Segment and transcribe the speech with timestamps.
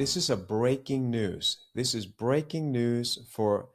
[0.00, 1.58] This is a breaking news.
[1.74, 3.68] This is breaking news for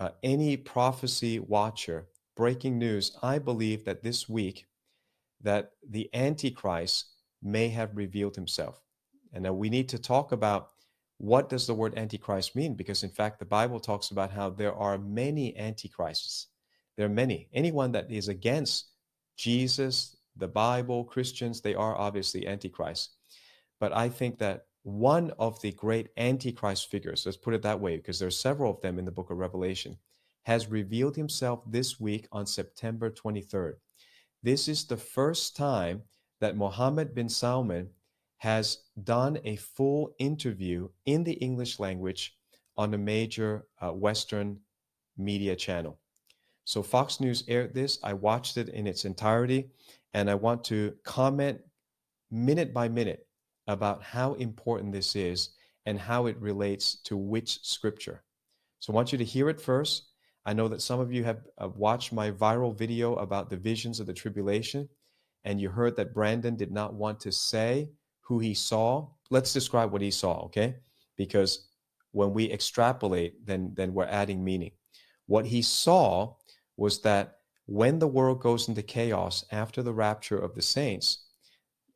[0.00, 2.08] uh, any prophecy watcher.
[2.34, 3.16] Breaking news.
[3.22, 4.66] I believe that this week
[5.40, 8.82] that the Antichrist may have revealed himself.
[9.32, 10.70] And now we need to talk about
[11.18, 12.74] what does the word Antichrist mean?
[12.74, 16.48] Because in fact, the Bible talks about how there are many Antichrists.
[16.96, 17.50] There are many.
[17.54, 18.86] Anyone that is against
[19.36, 23.10] Jesus, the Bible, Christians, they are obviously Antichrist.
[23.78, 27.96] But I think that one of the great Antichrist figures, let's put it that way,
[27.96, 29.98] because there are several of them in the book of Revelation,
[30.44, 33.74] has revealed himself this week on September 23rd.
[34.42, 36.02] This is the first time
[36.40, 37.90] that Mohammed bin Salman
[38.38, 42.38] has done a full interview in the English language
[42.78, 44.58] on a major uh, Western
[45.18, 45.98] media channel.
[46.64, 47.98] So Fox News aired this.
[48.02, 49.68] I watched it in its entirety,
[50.14, 51.60] and I want to comment
[52.30, 53.27] minute by minute
[53.68, 55.50] about how important this is
[55.86, 58.24] and how it relates to which scripture.
[58.80, 60.08] So I want you to hear it first.
[60.44, 61.42] I know that some of you have
[61.76, 64.88] watched my viral video about the visions of the tribulation,
[65.44, 67.90] and you heard that Brandon did not want to say
[68.22, 69.08] who he saw.
[69.30, 70.76] Let's describe what he saw, okay?
[71.16, 71.68] Because
[72.12, 74.72] when we extrapolate, then, then we're adding meaning.
[75.26, 76.34] What he saw
[76.76, 81.26] was that when the world goes into chaos after the rapture of the saints,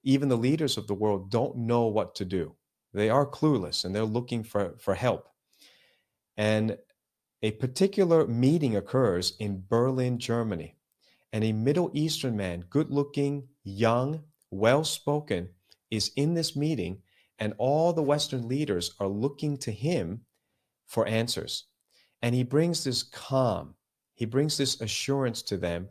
[0.02, 2.54] even the leaders of the world don't know what to do.
[2.92, 5.28] They are clueless and they're looking for, for help.
[6.36, 6.76] And
[7.42, 10.76] a particular meeting occurs in Berlin, Germany.
[11.32, 15.48] And a Middle Eastern man, good looking, young, well spoken,
[15.90, 16.98] is in this meeting.
[17.38, 20.20] And all the Western leaders are looking to him
[20.86, 21.64] for answers.
[22.20, 23.74] And he brings this calm,
[24.14, 25.88] he brings this assurance to them.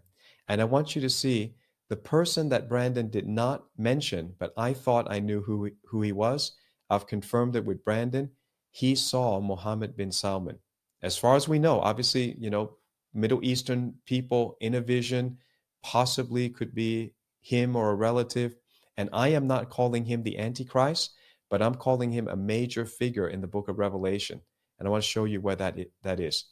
[0.47, 1.55] And I want you to see
[1.91, 6.01] the person that Brandon did not mention, but I thought I knew who he, who
[6.01, 6.53] he was.
[6.89, 8.29] I've confirmed it with Brandon.
[8.71, 10.57] He saw Mohammed bin Salman.
[11.03, 12.77] As far as we know, obviously, you know,
[13.13, 15.37] Middle Eastern people in a vision
[15.83, 18.55] possibly could be him or a relative.
[18.95, 21.11] And I am not calling him the Antichrist,
[21.49, 24.39] but I'm calling him a major figure in the book of Revelation.
[24.79, 26.45] And I want to show you where that, that is.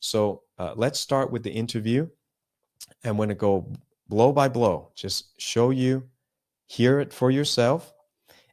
[0.00, 2.08] So uh, let's start with the interview.
[3.04, 3.70] I'm going to go
[4.08, 6.04] blow by blow, just show you,
[6.66, 7.92] hear it for yourself.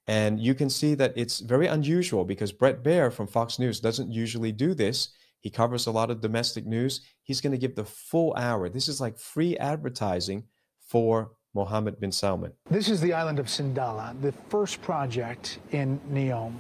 [0.08, 4.12] And you can see that it's very unusual because Bret Baier from Fox News doesn't
[4.12, 5.10] usually do this.
[5.40, 7.02] He covers a lot of domestic news.
[7.22, 8.68] He's going to give the full hour.
[8.70, 10.44] This is like free advertising
[10.80, 12.54] for Mohammed bin Salman.
[12.70, 16.54] This is the island of Sindalah, the first project in Neom,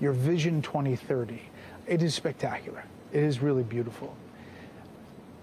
[0.00, 1.40] your Vision 2030.
[1.86, 2.84] It is spectacular.
[3.12, 4.14] It is really beautiful.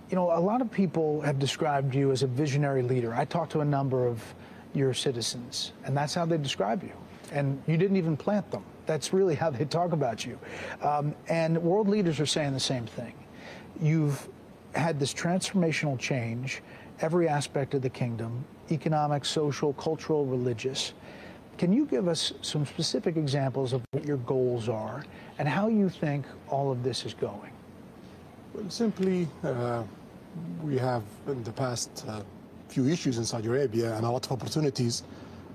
[0.09, 3.13] You know, a lot of people have described you as a visionary leader.
[3.13, 4.23] I talked to a number of
[4.73, 6.93] your citizens, and that's how they describe you.
[7.33, 8.63] And you didn't even plant them.
[8.85, 10.39] That's really how they talk about you.
[10.81, 13.13] Um, and world leaders are saying the same thing.
[13.81, 14.29] You've
[14.75, 16.61] had this transformational change,
[17.01, 20.93] every aspect of the kingdom economic, social, cultural, religious.
[21.57, 25.03] Can you give us some specific examples of what your goals are
[25.39, 27.51] and how you think all of this is going?
[28.57, 29.83] Well, simply, uh,
[30.63, 32.23] we have in the past uh,
[32.69, 35.03] few issues in Saudi Arabia and a lot of opportunities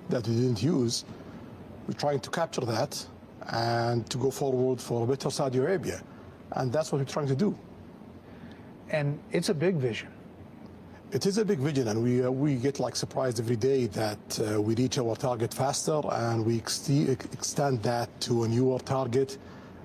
[0.08, 1.04] that we didn't use.
[1.88, 3.04] We're trying to capture that
[3.48, 6.00] and to go forward for a better Saudi Arabia.
[6.52, 7.58] And that's what we're trying to do.
[8.90, 10.08] And it's a big vision.
[11.10, 14.40] It is a big vision, and we uh, we get like surprised every day that
[14.40, 19.38] uh, we reach our target faster, and we ex extend that to a newer target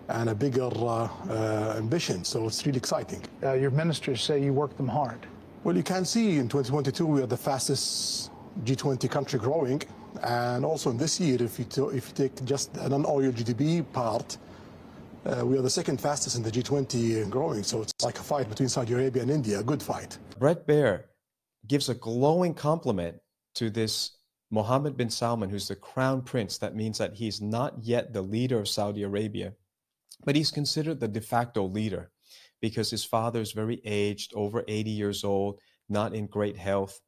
[0.09, 2.23] and a bigger uh, uh, ambition.
[2.23, 3.23] So it's really exciting.
[3.43, 5.25] Uh, your ministers say you work them hard.
[5.63, 8.31] Well, you can see in 2022 we are the fastest
[8.63, 9.81] G20 country growing,
[10.23, 14.37] and also in this year, if you if you take just an non-oil GDP part,
[15.25, 17.63] uh, we are the second fastest in the G20 growing.
[17.63, 20.17] So it's like a fight between Saudi Arabia and India, a good fight.
[20.39, 21.03] Bret Baier
[21.67, 23.17] gives a glowing compliment
[23.55, 24.11] to this
[24.49, 26.57] Mohammed bin Salman, who's the crown prince.
[26.57, 29.53] That means that he's not yet the leader of Saudi Arabia
[30.25, 32.11] but he's considered the de facto leader
[32.61, 35.59] because his father is very aged, over 80 years old,
[35.89, 36.99] not in great health.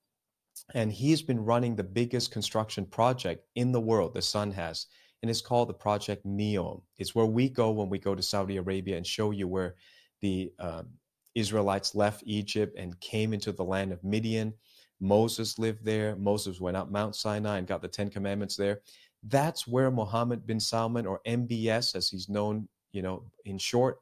[0.74, 4.86] And he's been running the biggest construction project in the world, the sun has.
[5.22, 6.82] And it's called the Project Neom.
[6.98, 9.76] It's where we go when we go to Saudi Arabia and show you where
[10.22, 10.88] the um,
[11.36, 14.54] Israelites left Egypt and came into the land of Midian.
[15.00, 16.16] Moses lived there.
[16.16, 18.82] Moses went up Mount Sinai and got the Ten Commandments there.
[19.24, 24.00] That's where Mohammed bin Salman, or MBS as he's known you know, in short,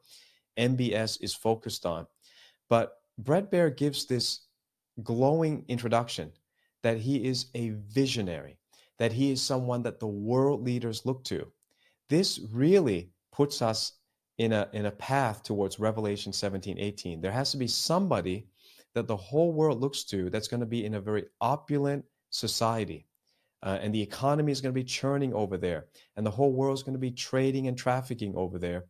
[0.58, 2.06] MBS is focused on.
[2.68, 4.40] But Bret Baier gives this
[5.02, 6.32] glowing introduction
[6.82, 8.58] that he is a visionary,
[8.98, 11.46] that he is someone that the world leaders look to.
[12.08, 13.92] This really puts us
[14.38, 17.20] in a in a path towards Revelation 17, 18.
[17.20, 18.46] There has to be somebody
[18.94, 23.07] that the whole world looks to that's going to be in a very opulent society.
[23.62, 26.78] Uh, and the economy is going to be churning over there, and the whole world
[26.78, 28.84] is going to be trading and trafficking over there.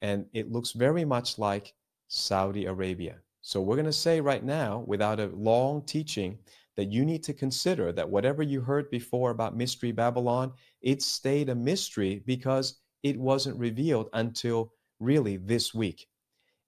[0.00, 1.74] And it looks very much like
[2.08, 3.16] Saudi Arabia.
[3.40, 6.38] So we're going to say right now, without a long teaching,
[6.76, 11.48] that you need to consider that whatever you heard before about Mystery Babylon, it stayed
[11.48, 16.06] a mystery because it wasn't revealed until really this week.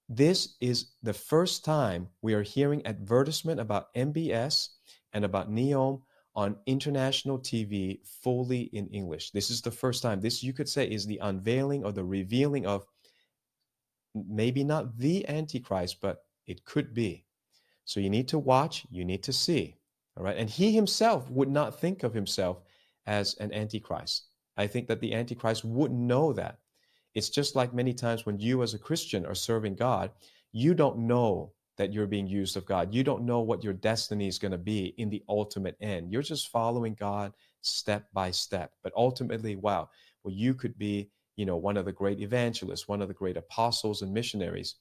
[0.09, 4.69] This is the first time we are hearing advertisement about MBS
[5.15, 6.03] and about Neom
[6.37, 9.31] on international TV fully in English.
[9.31, 10.21] This is the first time.
[10.21, 12.87] This, you could say, is the unveiling or the revealing of
[14.15, 17.25] maybe not the Antichrist, but it could be.
[17.85, 19.77] So you need to watch, you need to see.
[20.17, 20.37] All right.
[20.37, 22.63] And he himself would not think of himself
[23.07, 24.27] as an Antichrist.
[24.57, 26.59] I think that the Antichrist wouldn't know that.
[27.15, 30.11] It's just like many times when you, as a Christian, are serving God,
[30.53, 32.94] you don't know that you're being used of God.
[32.94, 36.12] You don't know what your destiny is going to be in the ultimate end.
[36.12, 37.32] You're just following God
[37.62, 38.73] step by step.
[38.82, 39.91] But ultimately, wow,
[40.23, 43.37] well, you could be, you know, one of the great evangelists, one of the great
[43.37, 44.76] apostles and missionaries.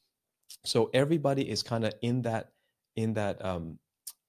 [0.65, 2.51] So everybody is kind of in that,
[2.95, 3.79] in that, um,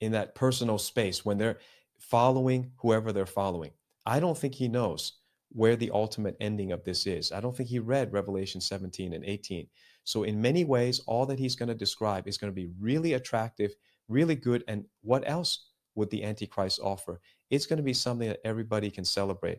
[0.01, 1.59] in that personal space when they're
[1.99, 3.71] following whoever they're following.
[4.07, 5.15] I don't think he knows
[5.51, 7.31] where the ultimate ending of this is.
[7.31, 9.69] I don't think he read Revelation 17 and 18.
[10.05, 13.15] So, in many ways, all that he's going to describe is going to be really
[13.15, 13.75] attractive,
[14.09, 14.63] really good.
[14.69, 17.21] And what else would the Antichrist offer?
[17.51, 19.59] It's going to be something that everybody can celebrate.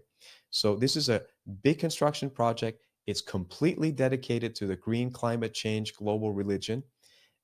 [0.51, 1.24] So, this is a
[1.63, 2.81] big construction project.
[3.07, 6.83] It's completely dedicated to the green climate change global religion.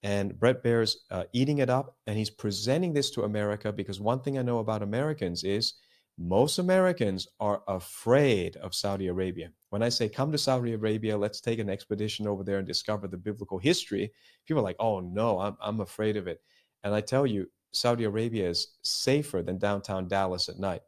[0.04, 4.22] And Bret Baier's uh, eating it up, and he's presenting this to America because one
[4.22, 5.76] thing I know about Americans is
[6.18, 9.52] most Americans are afraid of Saudi Arabia.
[9.72, 13.08] When I say come to Saudi Arabia, let's take an expedition over there and discover
[13.08, 14.12] the biblical history,
[14.46, 16.42] people are like, oh no, I'm, I'm afraid of it.
[16.84, 20.82] And I tell you, Saudi Arabia is safer than downtown Dallas at night.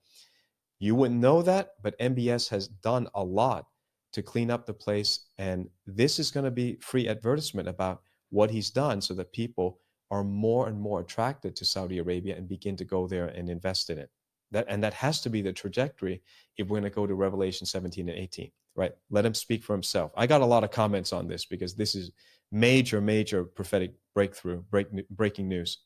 [0.79, 3.67] You wouldn't know that, but MBS has done a lot
[4.11, 5.27] to clean up the place.
[5.37, 8.01] And this is going to be free advertisement about
[8.31, 9.79] what he's done so that people
[10.11, 13.89] are more and more attracted to Saudi Arabia and begin to go there and invest
[13.89, 14.09] in it.
[14.51, 16.21] That and that has to be the trajectory
[16.57, 18.91] if we're going to go to Revelation 17 and 18, right?
[19.09, 20.11] Let him speak for himself.
[20.15, 22.11] I got a lot of comments on this because this is
[22.51, 25.79] major, major prophetic breakthrough, break, breaking news.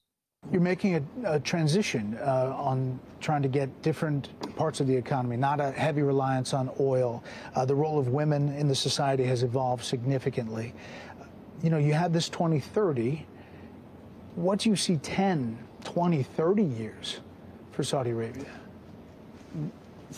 [0.51, 5.36] You're making a, a transition uh, on trying to get different parts of the economy,
[5.36, 7.24] not a heavy reliance on oil.
[7.56, 10.74] Uh, the role of women in the society has evolved significantly.
[11.63, 13.25] You know, you had this 2030.
[14.36, 17.19] What do you see 10, 20, 30 years
[17.72, 18.45] for Saudi Arabia?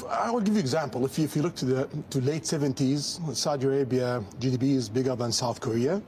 [0.08, 1.06] I will give you an example.
[1.06, 5.16] If you, if you look to the to late 70s, Saudi Arabia GDP is bigger
[5.16, 6.02] than South Korea,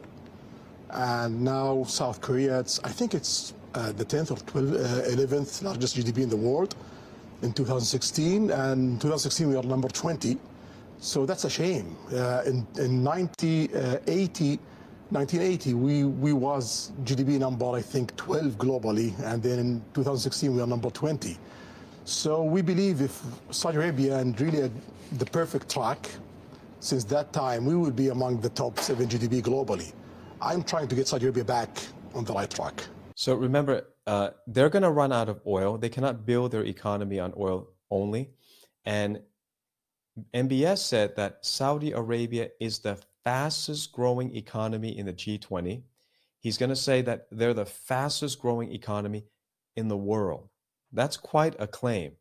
[0.92, 5.64] and now South Korea, it's, I think it's uh, the 10th or 12th, uh, 11th
[5.64, 6.76] largest GDP in the world
[7.42, 10.38] in 2016, and 2016 we are number 20.
[11.00, 11.96] So that's a shame.
[12.14, 13.98] Uh, in in 90, uh,
[15.12, 20.62] 1980, we, we was GDP number, I think, 12 globally, and then in 2016, we
[20.62, 21.38] are number 20.
[22.12, 24.70] So we believe if Saudi Arabia and really
[25.14, 26.10] the perfect track,
[26.82, 29.94] since that time, we will be among the top seven GDP globally.
[30.42, 31.70] I'm trying to get Saudi Arabia back
[32.14, 32.84] on the right track.
[33.16, 35.78] So remember, uh, they're going to run out of oil.
[35.78, 38.32] They cannot build their economy on oil only.
[38.84, 39.22] And
[40.34, 45.84] MBS said that Saudi Arabia is the fastest growing economy in the G20.
[46.40, 49.24] He's going to say that they're the fastest growing economy
[49.78, 50.50] in the world.
[50.92, 52.14] That's quite a claim.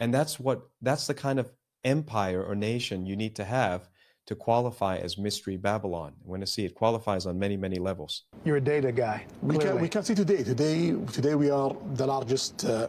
[0.00, 1.52] And that's what that's the kind of
[1.84, 3.88] empire or nation you need to have
[4.26, 6.12] to qualify as mystery Babylon.
[6.22, 8.24] We're going to see it qualifies on many, many levels.
[8.44, 9.24] You're a data guy.
[9.40, 10.42] We can, we can see today.
[10.42, 12.88] Today, today we are the largest uh,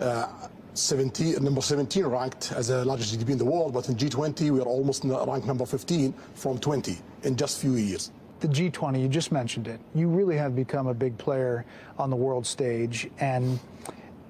[0.00, 0.28] uh,
[0.74, 4.60] 17, number 17 ranked as the largest GDP in the world, but in G20 we
[4.60, 8.12] are almost ranked number 15 from 20 in just few years.
[8.38, 9.80] The G20, you just mentioned it.
[9.96, 11.64] You really have become a big player
[11.98, 13.58] on the world stage, and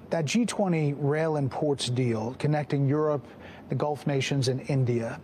[0.09, 3.25] that G20 rail and ports deal connecting Europe,
[3.69, 5.19] the Gulf nations, and India.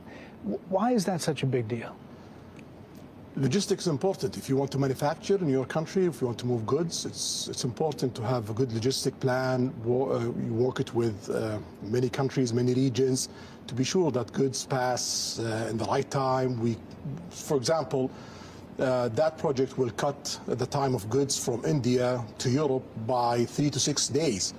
[0.69, 1.95] Why is that such a big deal?
[3.37, 4.37] Logistics is important.
[4.37, 7.49] If you want to manufacture in your country, if you want to move goods, it's,
[7.49, 9.73] it's important to have a good logistic plan.
[9.83, 13.27] Uh, you work it with uh, many countries, many regions,
[13.67, 16.61] to be sure that goods pass uh, in the right time.
[16.61, 16.77] We,
[17.29, 18.09] for example,
[18.79, 23.69] uh, that project will cut the time of goods from India to Europe by three
[23.69, 24.53] to six days.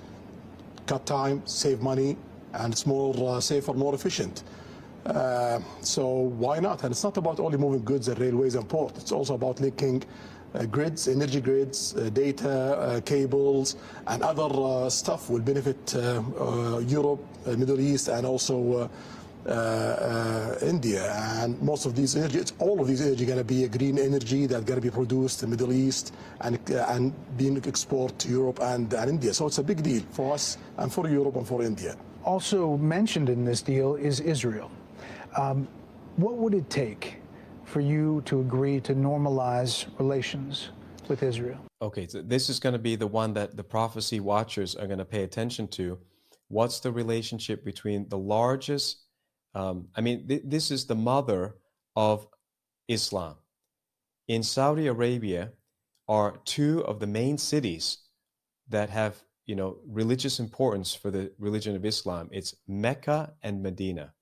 [0.87, 2.17] Cut time, save money,
[2.53, 4.43] and it's more uh, safer, more efficient.
[5.05, 6.83] Uh, so why not?
[6.83, 8.97] And it's not about only moving goods and railways and ports.
[9.01, 10.03] It's also about linking
[10.55, 13.75] uh, grids, energy grids, uh, data, uh, cables,
[14.07, 18.89] and other uh, stuff will benefit uh, Europe, Middle East, and also
[19.47, 21.09] Uh, uh, India.
[21.41, 24.45] And most of these energy, all of these energy going to be a green energy
[24.45, 28.27] that's going to be produced in the Middle East and, uh, and being exported to
[28.27, 29.33] Europe and, and India.
[29.33, 31.95] So it's a big deal for us and for Europe and for India.
[32.25, 34.69] Also mentioned in this deal is Israel.
[35.37, 35.65] Um,
[36.17, 37.21] what would it take
[37.63, 40.71] for you to agree to normalize relations
[41.07, 41.59] with Israel?
[41.81, 44.99] Okay, so this is going to be the one that the prophecy watchers are going
[44.99, 45.97] to pay attention to.
[46.49, 49.06] What's the relationship between the largest?
[49.53, 51.55] Um, I mean, th- this is the mother
[51.95, 52.27] of
[52.87, 53.35] Islam.
[54.27, 55.51] In Saudi Arabia,
[56.07, 57.99] are two of the main cities
[58.69, 62.29] that have you know religious importance for the religion of Islam.
[62.31, 64.13] It's Mecca and Medina,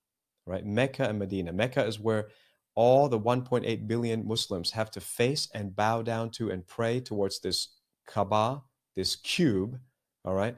[0.46, 0.66] right?
[0.66, 1.52] Mecca and Medina.
[1.54, 2.30] Mecca is where
[2.76, 7.40] all the 1.8 billion Muslims have to face and bow down to and pray towards
[7.40, 7.70] this
[8.06, 8.62] Kaaba,
[8.96, 9.80] this cube,
[10.26, 10.58] all right,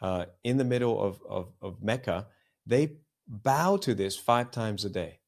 [0.00, 2.28] uh, in the middle of, of, of Mecca.
[2.66, 5.20] They bow to this five times a day.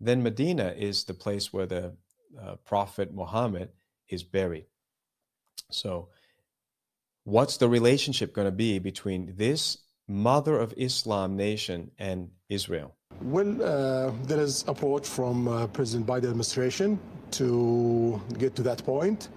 [0.00, 1.94] Then Medina is the place where the
[2.40, 3.70] uh, Prophet Muhammad
[4.08, 4.66] is buried.
[5.70, 6.08] So,
[7.24, 12.94] what's the relationship going to be between this mother of Islam nation and Israel?
[13.22, 16.98] Well, uh, there is approach from uh, President Biden administration
[17.32, 19.28] to get to that point.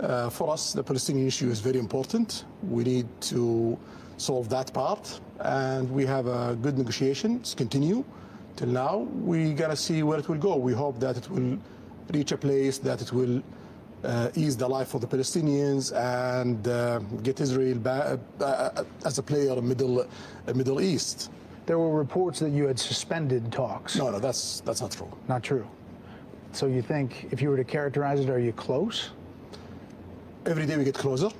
[0.00, 2.44] Uh, for us, the Palestinian issue is very important.
[2.68, 3.78] We need to
[4.16, 7.04] solve that part, and we have a good negotiation.
[7.14, 8.04] negotiations continue
[8.56, 8.96] till now.
[9.32, 10.56] We gotta see where it will go.
[10.56, 11.58] We hope that it will
[12.12, 13.42] reach a place that it will
[14.04, 19.22] uh, ease the life for the Palestinians and uh, get Israel back, uh, as a
[19.22, 20.06] player in Middle
[20.54, 21.30] Middle East.
[21.66, 23.96] There were reports that you had suspended talks.
[23.96, 25.10] No, no, that's that's not true.
[25.28, 25.66] Not true.
[26.52, 29.10] So you think, if you were to characterize it, are you close?
[30.46, 31.30] Every day we get closer.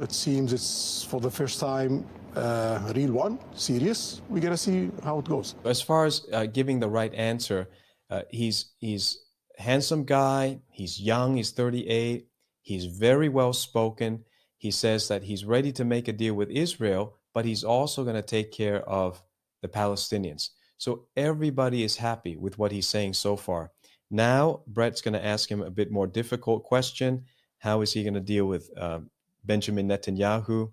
[0.00, 4.22] It seems it's for the first time uh, real one, serious.
[4.28, 5.54] We gotta see how it goes.
[5.64, 7.68] As far as uh, giving the right answer,
[8.10, 9.18] uh, he's he's
[9.58, 10.60] handsome guy.
[10.70, 11.36] He's young.
[11.36, 12.26] He's 38.
[12.62, 14.24] He's very well spoken.
[14.58, 18.16] He says that he's ready to make a deal with Israel, but he's also going
[18.16, 19.22] to take care of
[19.60, 20.50] the Palestinians.
[20.78, 23.72] So everybody is happy with what he's saying so far.
[24.10, 27.24] Now, Bret's going to ask him a bit more difficult question.
[27.58, 29.00] How is he going to deal with uh,
[29.44, 30.72] Benjamin Netanyahu,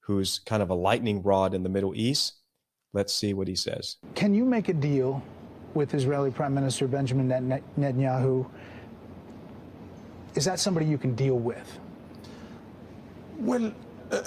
[0.00, 2.34] who's kind of a lightning rod in the Middle East?
[2.92, 3.96] Let's see what he says.
[4.14, 5.22] Can you make a deal
[5.74, 7.28] with Israeli Prime Minister Benjamin
[7.78, 8.48] Netanyahu?
[10.34, 11.78] Is that somebody you can deal with?
[13.38, 13.72] Well,
[14.10, 14.22] uh,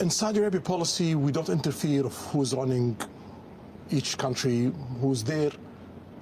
[0.00, 2.96] in Saudi Arabia policy, we don't interfere of who's running
[3.90, 5.52] each country, who's there.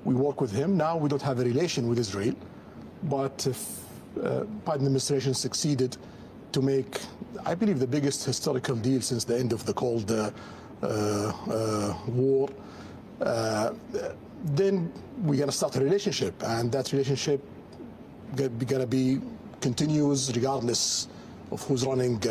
[0.05, 0.77] We work with him.
[0.77, 2.35] Now we don't have a relation with Israel,
[3.05, 3.81] but if
[4.23, 5.97] uh, Biden administration succeeded
[6.55, 7.01] to make,
[7.45, 10.31] I believe, the biggest historical deal since the end of the Cold uh,
[10.83, 12.49] uh, uh War,
[14.61, 14.93] then
[15.23, 17.41] we're going to start a relationship, and that relationship
[18.37, 19.21] going to be
[19.61, 21.09] continuous regardless
[21.51, 22.23] of who's running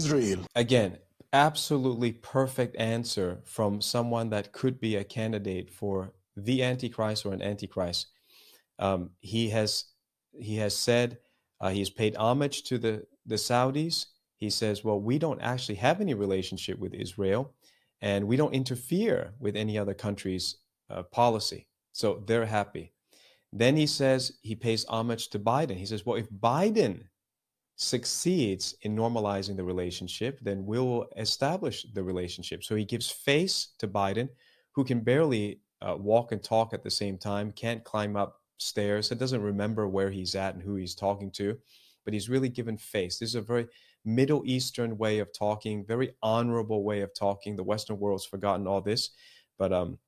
[0.00, 0.40] Israel.
[0.54, 0.98] Again,
[1.32, 7.42] absolutely perfect answer from someone that could be a candidate for the Antichrist or an
[7.42, 8.08] Antichrist.
[8.78, 9.84] Um, he has
[10.38, 11.18] he has said
[11.60, 14.06] uh, he's paid homage to the the Saudis.
[14.36, 17.54] He says, "Well, we don't actually have any relationship with Israel,
[18.00, 20.56] and we don't interfere with any other country's
[20.90, 21.68] uh, policy.
[21.92, 22.92] So they're happy."
[23.52, 25.76] Then he says he pays homage to Biden.
[25.76, 27.04] He says, "Well, if Biden
[27.76, 32.62] succeeds in normalizing the relationship, then we'll establish the relationship.
[32.64, 34.28] So he gives face to Biden,
[34.72, 39.08] who can barely uh, walk and talk at the same time, can't climb up stairs,
[39.08, 41.58] doesn't remember where he's at and who he's talking to,
[42.04, 43.18] but he's really given face.
[43.18, 43.68] This is a very
[44.04, 47.56] Middle Eastern way of talking, very honorable way of talking.
[47.56, 49.10] The Western world's forgotten all this,
[49.58, 49.98] but um,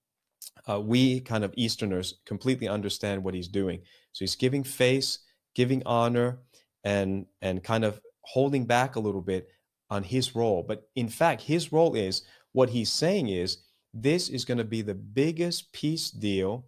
[0.69, 3.81] uh, we kind of Easterners completely understand what he's doing.
[4.13, 5.21] So he's giving face,
[5.55, 6.39] giving honor,
[6.83, 9.49] and and kind of holding back a little bit
[9.91, 10.63] on his role.
[10.67, 12.23] But in fact, his role is
[12.53, 13.59] what he's saying is
[13.93, 16.67] this is going to be the biggest peace deal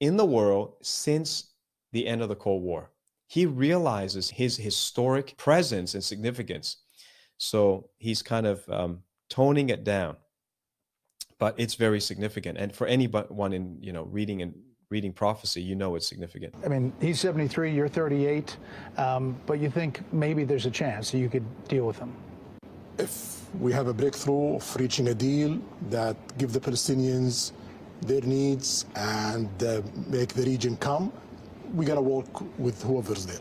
[0.00, 1.52] in the world since
[1.92, 2.91] the end of the Cold War.
[3.32, 6.76] He realizes his historic presence and significance.
[7.38, 10.16] So he's kind of um, toning it down.
[11.38, 12.58] But it's very significant.
[12.58, 14.52] And for anyone in, you know, reading and
[14.90, 16.54] reading prophecy, you know it's significant.
[16.62, 18.58] I mean, he's 73, you're 38,
[18.98, 22.12] um, but you think maybe there's a chance you could deal with him?
[22.98, 25.58] If we have a breakthrough of reaching a deal
[25.88, 27.52] that give the Palestinians
[28.02, 31.10] their needs and uh, make the region come,
[31.74, 33.40] we got to work with whoever's there.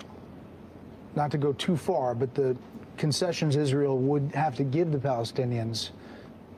[1.16, 2.56] Not to go too far, but the
[2.98, 5.90] concessions Israel would have to give the Palestinians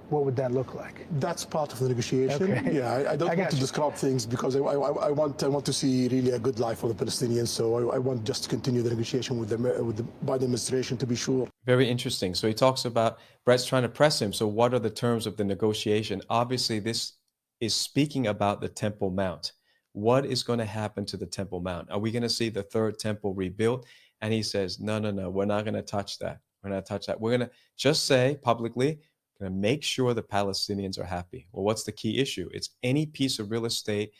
[0.09, 1.07] what would that look like?
[1.19, 2.43] That's part of the negotiation.
[2.43, 2.75] Okay.
[2.75, 3.61] Yeah, I, I don't I want to you.
[3.61, 4.75] describe things because I, I,
[5.09, 7.47] I, want I want to see really a good life for the Palestinians.
[7.47, 10.97] So I, I want just to continue the negotiation with the with the Biden administration
[10.97, 11.47] to be sure.
[11.65, 12.35] Very interesting.
[12.35, 14.33] So he talks about Bret's trying to press him.
[14.33, 16.21] So what are the terms of the negotiation?
[16.29, 17.13] Obviously, this
[17.59, 19.53] is speaking about the Temple Mount.
[19.93, 21.89] What is going to happen to the Temple Mount?
[21.89, 23.85] Are we going to see the third temple rebuilt?
[24.21, 26.39] And he says, no, no, no, we're not going to touch that.
[26.63, 27.19] We're not touch that.
[27.19, 28.99] We're going to just say publicly
[29.43, 31.47] going to make sure the Palestinians are happy.
[31.51, 32.49] Well, what's the key issue?
[32.53, 34.11] It's any piece of real estate.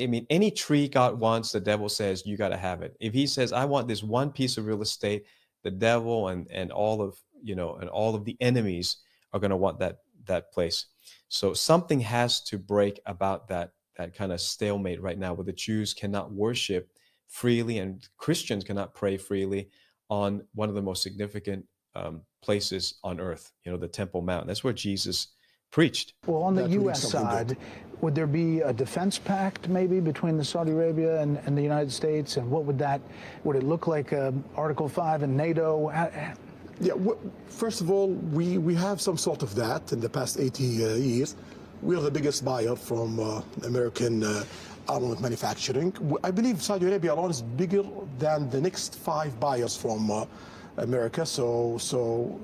[0.00, 2.96] I mean, any tree God wants, the devil says, you got to have it.
[3.00, 5.24] If he says, I want this one piece of real estate,
[5.62, 8.98] the devil and, and all of, you know, and all of the enemies
[9.32, 10.86] are going to want that, that place.
[11.28, 15.52] So something has to break about that, that kind of stalemate right now where the
[15.52, 16.90] Jews cannot worship
[17.28, 19.68] freely and Christians cannot pray freely
[20.08, 21.64] on one of the most significant
[21.94, 24.46] um, places on earth, you know, the Temple Mount.
[24.46, 25.28] That's where Jesus
[25.70, 26.14] preached.
[26.26, 27.08] Well, on the that U.S.
[27.08, 27.56] side, good.
[28.00, 31.92] would there be a defense pact maybe between the Saudi Arabia and, and, the United
[31.92, 32.38] States?
[32.38, 33.00] And what would that,
[33.44, 35.90] would it look like um, Article 5 in NATO?
[36.80, 36.94] Yeah,
[37.48, 40.94] first of all, we, we have some sort of that in the past 80 uh,
[40.94, 41.36] years.
[41.82, 44.44] We are the biggest buyer from uh, American uh,
[44.86, 45.94] armament manufacturing.
[46.22, 47.82] I believe Saudi Arabia alone is bigger
[48.18, 50.26] than the next five buyers from uh,
[50.76, 51.24] America.
[51.24, 52.38] So, so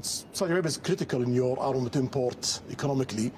[0.00, 3.32] Saudi Arabia is critical in your armament import economically,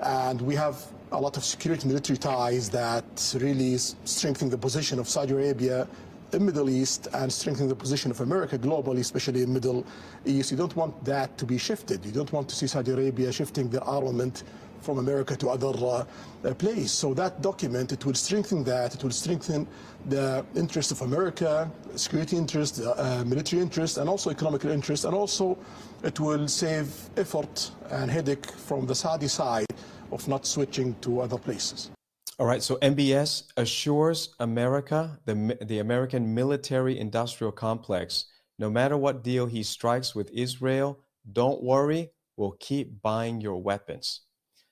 [0.00, 5.08] and we have a lot of security military ties that really strengthen the position of
[5.08, 5.86] Saudi Arabia
[6.34, 9.84] in Middle East and strengthening the position of America globally, especially in Middle
[10.24, 10.50] East.
[10.50, 12.04] You don't want that to be shifted.
[12.04, 14.44] You don't want to see Saudi Arabia shifting their armament
[14.80, 16.04] from America to other uh,
[16.44, 16.90] uh, place.
[16.90, 18.94] So that document, it will strengthen that.
[18.94, 19.66] It will strengthen
[20.08, 25.04] the interest of America, security interest, uh, uh, military interest, and also economic interest.
[25.04, 25.58] And also
[26.02, 29.66] it will save effort and headache from the Saudi side
[30.12, 31.90] of not switching to other places.
[32.40, 38.24] All right, so MBS assures America, the, the American military industrial complex,
[38.58, 41.00] no matter what deal he strikes with Israel,
[41.30, 44.22] don't worry, we'll keep buying your weapons.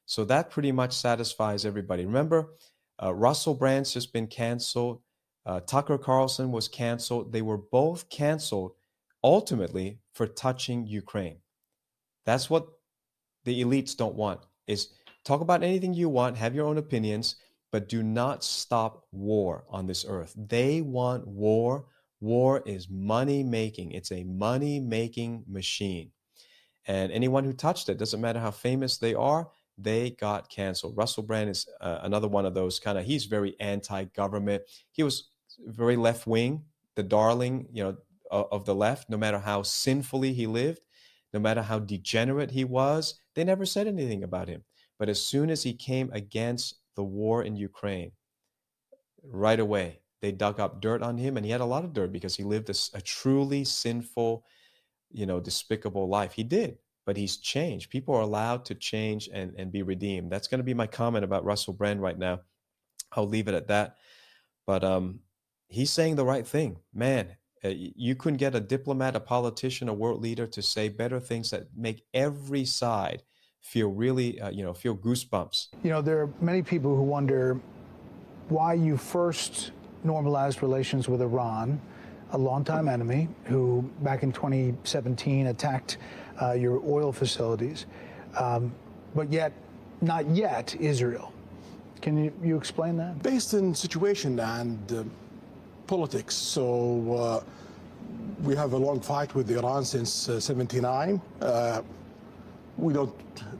[0.06, 2.06] So that pretty much satisfies everybody.
[2.06, 2.54] Remember,
[3.02, 5.02] uh, Russell Brand's just been canceled.
[5.44, 7.32] Uh, Tucker Carlson was canceled.
[7.32, 8.72] They were both canceled
[9.22, 11.40] ultimately for touching Ukraine.
[12.24, 12.66] That's what
[13.44, 14.88] the elites don't want is
[15.22, 17.36] talk about anything you want, have your own opinions,
[17.70, 20.34] but do not stop war on this earth.
[20.36, 21.86] They want war.
[22.20, 23.92] War is money making.
[23.92, 26.10] It's a money making machine.
[26.86, 30.96] And anyone who touched it, doesn't matter how famous they are, they got canceled.
[30.96, 34.62] Russell Brand is uh, another one of those kind of, he's very anti government.
[34.90, 35.28] He was
[35.66, 36.64] very left wing,
[36.96, 37.96] the darling, you know,
[38.30, 40.80] of the left, no matter how sinfully he lived,
[41.32, 44.64] no matter how degenerate he was, they never said anything about him.
[44.98, 48.12] But as soon as he came against the war in Ukraine,
[49.22, 51.36] right away, they dug up dirt on him.
[51.36, 54.44] And he had a lot of dirt because he lived a, a truly sinful,
[55.10, 56.32] you know, despicable life.
[56.34, 56.76] He did
[57.08, 57.88] but he's changed.
[57.88, 60.30] People are allowed to change and, and be redeemed.
[60.30, 62.40] That's going to be my comment about Russell Brand right now.
[63.12, 63.96] I'll leave it at that.
[64.66, 65.20] But um,
[65.68, 66.76] he's saying the right thing.
[66.92, 67.34] Man,
[67.64, 71.48] uh, you couldn't get a diplomat, a politician, a world leader to say better things
[71.48, 73.22] that make every side
[73.62, 75.68] feel really, uh, you know, feel goosebumps.
[75.82, 77.60] You know, there are many people who wonder
[78.48, 79.72] why you first
[80.04, 81.80] normalized relations with Iran,
[82.32, 85.98] a longtime enemy who back in 2017 attacked
[86.40, 87.86] uh, your oil facilities,
[88.38, 88.72] um,
[89.14, 89.52] but yet
[90.00, 91.32] not yet Israel.
[92.00, 93.22] Can you, you explain that?
[93.22, 95.04] Based in situation and uh,
[95.86, 96.34] politics.
[96.34, 97.42] So uh,
[98.42, 101.20] we have a long fight with Iran since '79.
[101.40, 101.82] Uh, uh,
[102.76, 103.12] we don't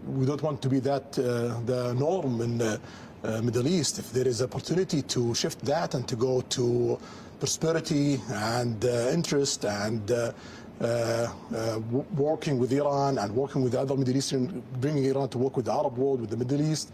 [0.06, 2.80] we don't want to be that uh, the norm in the
[3.42, 3.98] Middle East.
[3.98, 6.98] If there is opportunity to shift that and to go to
[7.40, 10.32] prosperity and interest and uh,
[10.80, 11.80] uh,
[12.16, 15.64] working with Iran and working with the other Middle Eastern, bringing Iran to work with
[15.64, 16.92] the Arab world, with the Middle East.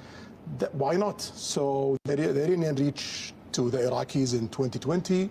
[0.58, 1.20] That, why not?
[1.20, 5.28] So the, the Iranian reach to the Iraqis in 2020.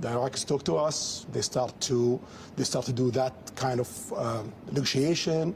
[0.00, 1.26] The Iraqis talk to us.
[1.32, 2.20] They start to
[2.56, 5.54] they start to do that kind of uh, negotiation.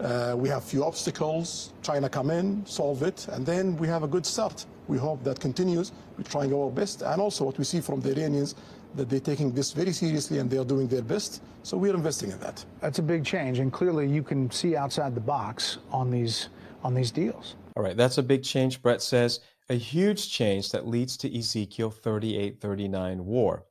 [0.00, 1.72] Uh, we have few obstacles.
[1.82, 4.64] China come in, solve it, and then we have a good start.
[4.86, 5.92] We hope that continues.
[6.16, 8.54] We're trying our best, and also what we see from the Iranians
[8.94, 11.42] that they're taking this very seriously and they are doing their best.
[11.62, 12.64] So we're investing in that.
[12.80, 16.48] That's a big change, and clearly you can see outside the box on these
[16.84, 17.56] on these deals.
[17.76, 19.40] All right, that's a big change, Bret says.
[19.68, 23.64] A huge change that leads to Ezekiel 38 39 war.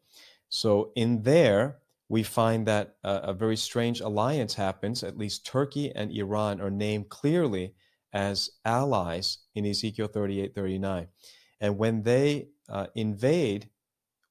[0.49, 1.77] So, in there,
[2.09, 5.03] we find that a, a, very strange alliance happens.
[5.03, 7.73] At least Turkey and Iran are named clearly
[8.13, 11.07] as allies in Ezekiel 38 39.
[11.59, 13.69] And when they uh, invade,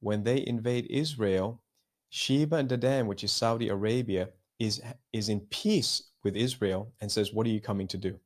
[0.01, 1.62] when they invade Israel,
[2.11, 4.81] Sheba and Dedan, which is Saudi Arabia, is,
[5.12, 8.19] is in peace with Israel and says, What are you coming to do?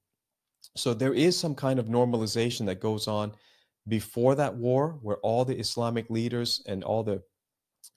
[0.76, 3.32] So there is some kind of normalization that goes on
[3.88, 7.22] before that war, where all the Islamic leaders and all the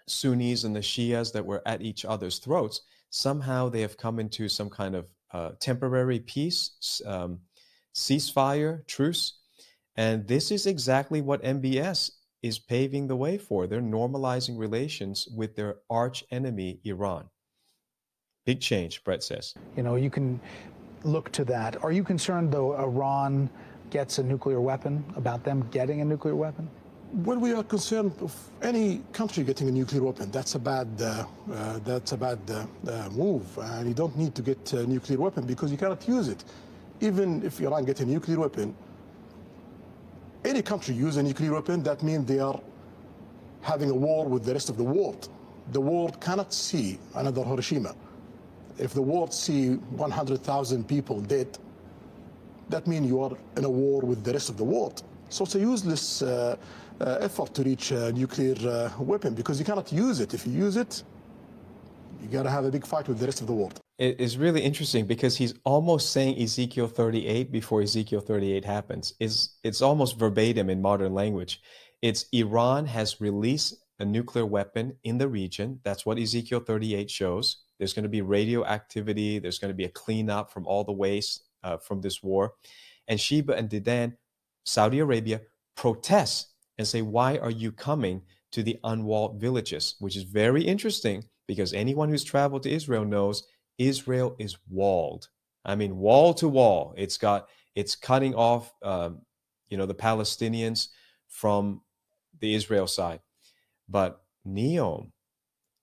[0.07, 4.49] Sunnis and the Shias that were at each other's throats, somehow they have come into
[4.49, 7.39] some kind of uh, temporary peace, um,
[7.95, 9.39] ceasefire, truce.
[9.95, 12.11] And this is exactly what MBS
[12.41, 13.67] is paving the way for.
[13.67, 17.29] They're normalizing relations with their arch enemy, Iran.
[18.45, 19.53] Big change, Bret says.
[19.77, 20.39] You know, you can
[21.03, 21.81] look to that.
[21.83, 23.49] Are you concerned, though, Iran
[23.89, 26.69] gets a nuclear weapon, about them getting a nuclear weapon?
[27.13, 30.31] Well, we are concerned of any country getting a nuclear weapon.
[30.31, 34.33] That's a bad, uh, uh, that's a bad uh, uh move, and you don't need
[34.33, 36.43] to get a nuclear weapon because you cannot use it.
[37.01, 38.75] Even if Iran gets a nuclear weapon,
[40.43, 42.59] any country use a nuclear weapon, that means they are
[43.61, 45.29] having a war with the rest of the world.
[45.71, 47.93] The world cannot see another Hiroshima.
[48.79, 51.59] If the world see 100,000 people dead,
[52.69, 55.03] that means you are in a war with the rest of the world.
[55.33, 56.55] So it's a useless uh,
[57.01, 60.35] uh, effort to reach a nuclear uh, weapon because you cannot use it.
[60.35, 61.01] If you use it,
[62.21, 63.79] you got to have a big fight with the rest of the world.
[63.97, 69.15] It is really interesting because he's almost saying Ezekiel 38 before Ezekiel 38 happens.
[69.19, 71.61] It's, it's almost verbatim in modern language.
[72.03, 75.79] It's Iran has released a nuclear weapon in the region.
[75.83, 77.63] That's what Ezekiel 38 shows.
[77.79, 79.39] There's going to be radioactivity.
[79.39, 82.53] There's going to be a cleanup from all the waste uh, from this war.
[83.07, 84.13] And Sheba and Dedan,
[84.63, 85.41] Saudi Arabia,
[85.75, 88.21] protests and say, Why are you coming
[88.51, 89.95] to the unwalled villages?
[89.99, 93.43] Which is very interesting because anyone who's traveled to Israel knows
[93.77, 95.27] Israel is walled.
[95.65, 96.93] I mean, wall to wall.
[96.97, 99.21] It's got it's cutting off, um,
[99.69, 100.89] you know, the Palestinians
[101.27, 101.81] from
[102.39, 103.19] the Israel side.
[103.89, 105.11] But Neom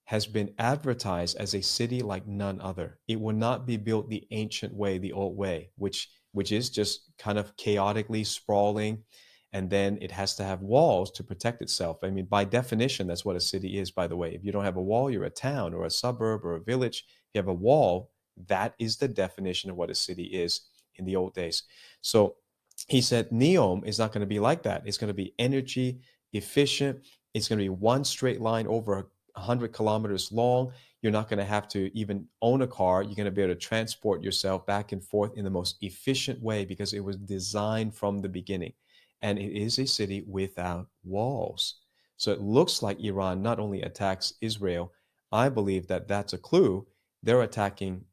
[0.05, 2.99] has been advertised as a city like none other.
[3.07, 7.11] It will not be built the ancient way, the old way, which which is just
[7.17, 9.03] kind of chaotically sprawling
[9.53, 11.97] and then it has to have walls to protect itself.
[12.03, 14.33] I mean, by definition, that's what a city is, by the way.
[14.33, 17.03] If you don't have a wall, you're a town or a suburb or a village.
[17.05, 18.11] If you have a wall,
[18.47, 20.61] that is the definition of what a city is
[20.95, 21.63] in the old days.
[21.99, 22.35] So
[22.87, 24.83] he said, Neom is not going to be like that.
[24.85, 25.99] It's going to be energy
[26.31, 27.05] efficient.
[27.33, 30.71] It's going to be one straight line over 100 kilometers long.
[31.01, 33.01] You're not going to have to even own a car.
[33.01, 36.41] You're going to be able to transport yourself back and forth in the most efficient
[36.41, 38.73] way because it was designed from the beginning
[39.21, 41.75] and it is a city without walls.
[42.17, 44.91] So it looks like Iran not only attacks Israel,
[45.31, 46.85] I believe that that's a clue.
[47.23, 48.03] They're attacking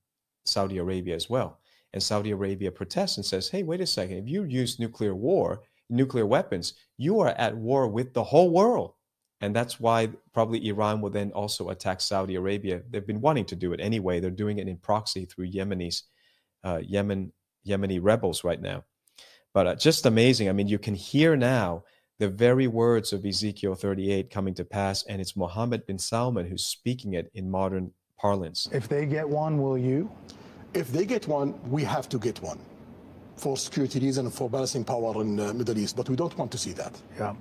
[0.44, 1.60] Saudi Arabia as well.
[1.92, 5.62] And Saudi Arabia protests and says, hey, wait a second, if you use nuclear war,
[5.90, 8.94] nuclear weapons, you are at war with the whole world.
[9.40, 12.82] And that's why probably Iran will then also attack Saudi Arabia.
[12.90, 14.18] They've been wanting to do it anyway.
[14.18, 16.02] They're doing it in proxy through Yemenis,
[16.64, 17.32] uh, Yemen,
[17.66, 18.84] Yemeni rebels right now.
[19.54, 20.48] But uh, just amazing.
[20.48, 21.84] I mean, you can hear now
[22.18, 26.64] the very words of Ezekiel 38 coming to pass, and it's Mohammed bin Salman who's
[26.64, 28.68] speaking it in modern parlance.
[28.72, 30.10] If they get one, will you?
[30.74, 32.58] If they get one, we have to get one
[33.36, 36.50] for security reasons, and for balancing power in the Middle East, but we don't want
[36.50, 37.00] to see that.
[37.16, 37.34] Yeah.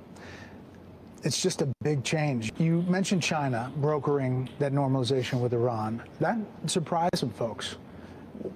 [1.24, 2.52] It's just a big change.
[2.58, 6.02] You mentioned China brokering that normalization with Iran.
[6.20, 7.78] That surprised some folks.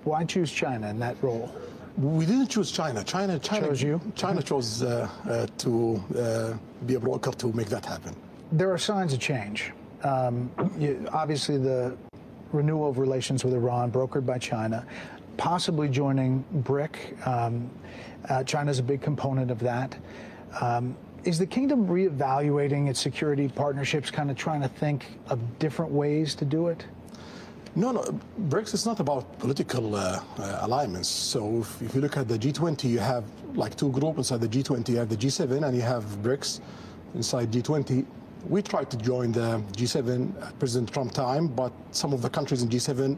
[0.04, 1.54] Why choose China in that role?
[1.97, 3.04] We didn't choose China.
[3.04, 4.00] China, China chose you.
[4.15, 6.54] China chose uh, uh, to uh,
[6.86, 8.15] be a broker to make that happen.
[8.52, 9.71] There are signs of change.
[10.04, 11.97] Um, you, obviously, the
[12.52, 14.86] renewal of relations with Iran, brokered by China,
[15.38, 17.15] possibly joining BRIC.
[17.26, 17.69] Um,
[18.30, 19.95] uh, China is a big component of that.
[20.60, 25.91] Um, is the kingdom reevaluating its security partnerships, kind of trying to think of different
[25.91, 26.86] ways to do it?
[27.75, 28.01] No, no.
[28.49, 31.07] BRICS is not about political uh, uh, alignments.
[31.07, 34.47] So if, if, you look at the G20, you have like two groups inside the
[34.47, 34.89] G20.
[34.89, 36.60] You have the G7 and you have BRICS
[37.15, 38.05] inside G20.
[38.49, 42.62] We tried to join the G7 at President Trump time, but some of the countries
[42.62, 43.17] in G7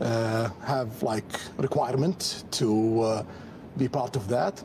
[0.00, 3.24] uh, have like requirement to uh,
[3.76, 4.60] be part of that.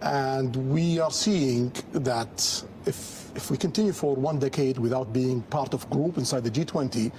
[0.00, 5.74] And we are seeing that if, if we continue for one decade without being part
[5.74, 7.12] of group inside the G20,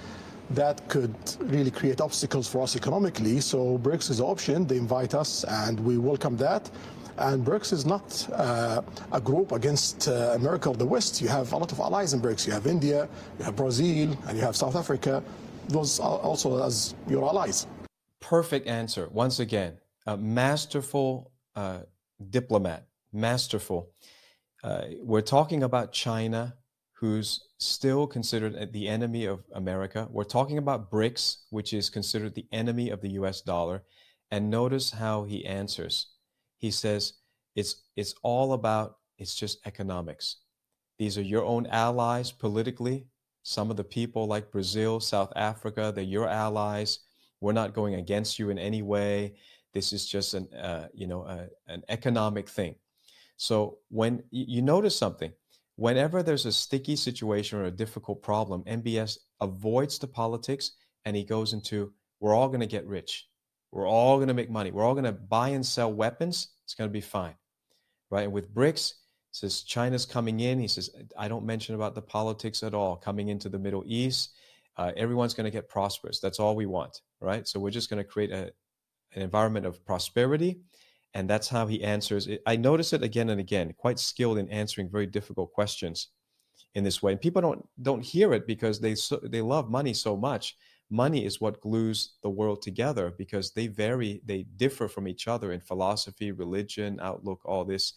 [0.50, 3.40] that could really create obstacles for us economically.
[3.40, 4.66] So BRICS is an option.
[4.66, 6.70] They invite us, and we welcome that.
[7.18, 11.20] And BRICS is not uh, a group against uh, America or the West.
[11.20, 12.46] You have a lot of allies in BRICS.
[12.46, 15.22] You have India, you have Brazil, and you have South Africa.
[15.68, 17.66] Those are also as your allies.
[18.20, 19.08] Perfect answer.
[19.12, 21.80] Once again, a masterful uh,
[22.28, 23.90] diplomat, masterful.
[24.62, 26.56] Uh, we're talking about China,
[26.92, 30.06] who's still considered the enemy of America.
[30.10, 33.82] We're talking about BRICS, which is considered the enemy of the US dollar.
[34.30, 36.06] And notice how he answers
[36.60, 37.14] he says
[37.56, 40.36] it's it's all about it's just economics.
[40.98, 43.06] These are your own allies politically.
[43.42, 47.00] Some of the people like Brazil, South Africa, they're your allies.
[47.40, 49.36] We're not going against you in any way.
[49.72, 52.74] This is just an uh, you know uh, an economic thing.
[53.36, 55.32] So when you notice something,
[55.76, 60.72] whenever there's a sticky situation or a difficult problem, MBS avoids the politics
[61.06, 63.26] and he goes into we're all going to get rich.
[63.72, 64.70] We're all going to make money.
[64.70, 66.48] We're all going to buy and sell weapons.
[66.64, 67.34] It's going to be fine.
[68.10, 68.24] Right.
[68.24, 68.94] And with BRICS, he
[69.32, 70.58] says China's coming in.
[70.58, 74.34] He says, I don't mention about the politics at all coming into the Middle East.
[74.76, 76.20] Uh, everyone's going to get prosperous.
[76.20, 77.00] That's all we want.
[77.20, 77.46] Right.
[77.46, 78.52] So we're just going to create a,
[79.14, 80.60] an environment of prosperity.
[81.14, 82.42] And that's how he answers it.
[82.46, 86.08] I notice it again and again, quite skilled in answering very difficult questions
[86.74, 87.12] in this way.
[87.12, 90.54] And people don't don't hear it because they so, they love money so much
[90.90, 95.52] money is what glues the world together because they vary, they differ from each other
[95.52, 97.94] in philosophy, religion, outlook, all this.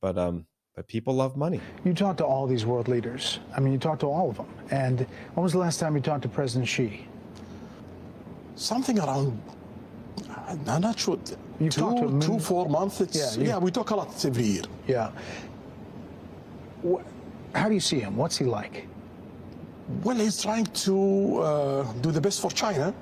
[0.00, 1.60] But um, but people love money.
[1.84, 3.40] You talk to all these world leaders.
[3.54, 4.48] I mean, you talk to all of them.
[4.70, 5.00] And
[5.34, 7.06] when was the last time you talked to President Xi?
[8.54, 9.42] Something around.
[10.48, 11.18] I'm not sure.
[11.60, 13.00] You two, to two, four months.
[13.00, 14.62] It's, yeah, yeah, we talk a lot every year.
[14.86, 15.10] Yeah.
[17.54, 18.16] How do you see him?
[18.16, 18.86] What's he like?
[20.02, 22.94] Well, he's trying to uh, do the best for China,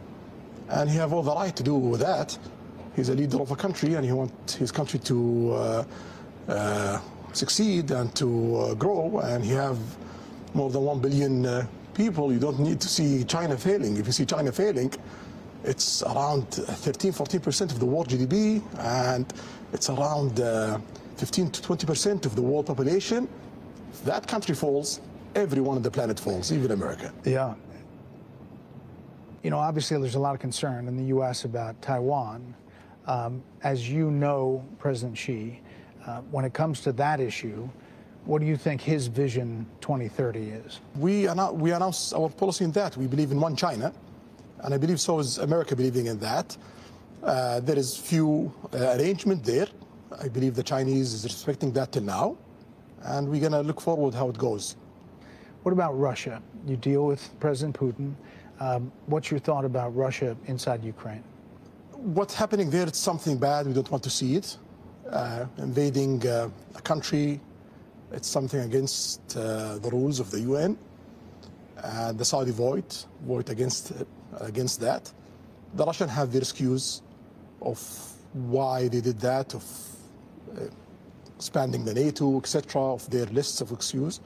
[0.68, 2.36] and he have all the right to do that.
[2.96, 5.84] He's a leader of a country, and he wants his country to uh,
[6.48, 7.00] uh,
[7.32, 9.20] succeed and to uh, grow.
[9.20, 9.78] And he have
[10.52, 12.32] more than one billion uh, people.
[12.32, 13.96] You don't need to see China failing.
[13.96, 14.92] If you see China failing,
[15.64, 19.32] it's around 13, 14 percent of the world GDP, and
[19.72, 20.78] it's around uh,
[21.16, 23.28] 15 to 20 percent of the world population.
[23.92, 25.00] If that country falls,
[25.34, 27.12] everyone on the planet falls, even America.
[27.24, 27.54] Yeah.
[29.42, 31.44] You know, obviously, there's a lot of concern in the U.S.
[31.44, 32.54] about Taiwan.
[33.06, 35.60] Um, as you know, President Xi,
[36.06, 37.68] uh, when it comes to that issue,
[38.26, 40.80] what do you think his vision 2030 is?
[40.96, 42.96] We, annou- we announced our policy in that.
[42.96, 43.92] We believe in one China,
[44.62, 46.56] and I believe so is America believing in that.
[47.22, 49.66] Uh, there is few uh, arrangement there.
[50.20, 52.36] I believe the Chinese is respecting that till now,
[53.02, 54.76] and we're going to look forward how it goes.
[55.62, 56.42] What about Russia?
[56.66, 58.14] You deal with President Putin.
[58.60, 61.22] Um, what's your thought about Russia inside Ukraine?
[61.92, 62.86] What's happening there?
[62.86, 63.66] It's something bad.
[63.66, 64.56] We don't want to see it.
[65.10, 67.40] Uh, invading uh, a country,
[68.12, 70.78] it's something against uh, the rules of the UN.
[71.82, 73.92] And the Saudi vote, vote against,
[74.38, 75.12] against that.
[75.74, 77.02] The Russians have their excuse
[77.62, 77.78] of
[78.32, 79.64] why they did that, of
[80.56, 80.62] uh,
[81.36, 84.20] expanding the NATO, etc., of their lists of excuses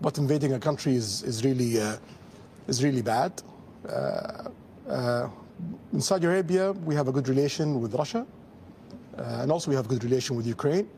[0.00, 1.96] but invading a country is, is really uh,
[2.68, 3.32] is really bad.
[3.88, 4.48] Uh,
[4.88, 5.28] uh,
[5.92, 8.26] in Saudi Arabia, we have a good relation with Russia,
[9.18, 10.88] uh, and also we have good relation with Ukraine.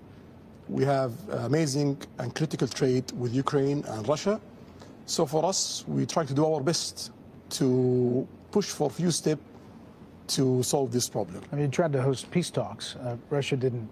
[0.69, 4.40] We have amazing and critical trade with Ukraine and Russia.
[5.07, 7.12] So for us, we try to do our best
[7.59, 9.42] to push for a few steps
[10.28, 11.42] to solve this problem.
[11.52, 12.96] I mean, you tried to host peace talks.
[12.96, 13.88] Uh, Russia didn't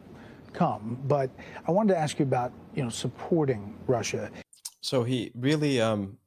[0.53, 1.31] come, but
[1.67, 4.31] I wanted to ask you about you know supporting Russia.
[4.81, 6.19] So he really, um,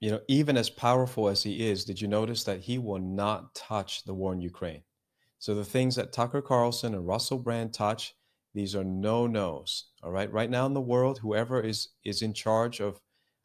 [0.00, 3.54] you know, even as powerful as he is, did you notice that he will not
[3.54, 4.82] touch the war in Ukraine?
[5.38, 8.14] So the things that Tucker Carlson and Russell Brand touch,
[8.54, 9.86] these are no nos.
[10.02, 10.30] All right.
[10.30, 13.00] Right now in the world, whoever is is in charge of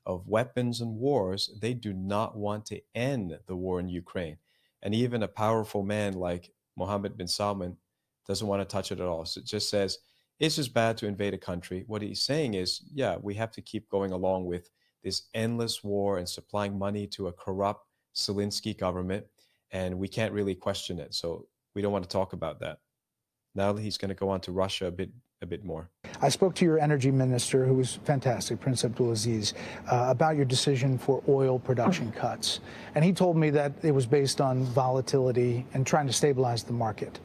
[0.08, 4.38] of weapons and wars, they do not want to end the war in Ukraine.
[4.82, 7.76] And even a powerful man like Mohammed bin Salman
[8.26, 9.26] doesn't want to touch it at all.
[9.26, 10.00] So it just says,
[10.40, 11.84] it's just bad to invade a country.
[11.88, 14.70] What he's saying is, yeah, we have to keep going along with
[15.04, 19.26] this endless war and supplying money to a corrupt Zelensky government,
[19.72, 21.14] and we can't really question it.
[21.14, 22.80] So we don't want to talk about that.
[23.56, 25.10] Now he's going to go on to Russia a bit
[25.42, 25.88] a bit more.
[26.22, 29.54] I spoke to your energy minister, who was fantastic, Prince Abdulaziz,
[29.92, 32.60] uh, about your decision for oil production cuts.
[32.96, 36.74] And he told me that it was based on volatility and trying to stabilize the
[36.74, 37.20] market.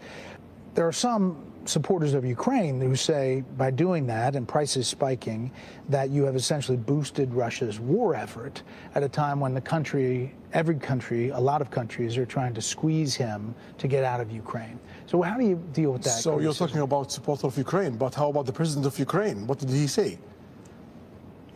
[0.74, 5.52] there are some supporters of Ukraine who say by doing that and prices spiking
[5.88, 8.62] that you have essentially boosted Russia's war effort
[8.94, 12.62] at a time when the country, every country, a lot of countries are trying to
[12.62, 14.80] squeeze him to get out of Ukraine.
[15.06, 16.10] So how do you deal with that?
[16.10, 16.42] So criticism?
[16.42, 19.46] you're talking about support of Ukraine, but how about the president of Ukraine?
[19.46, 20.18] What did he say?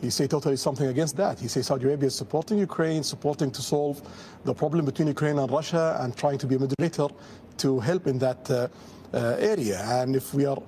[0.01, 1.39] He say totally something against that.
[1.39, 3.99] He says Saudi Arabia is supporting Ukraine, supporting to solve
[4.43, 7.07] the problem between Ukraine and Russia, and trying to be a mediator
[7.57, 8.67] to help in that uh,
[9.13, 9.81] uh, area.
[9.83, 10.61] And if we are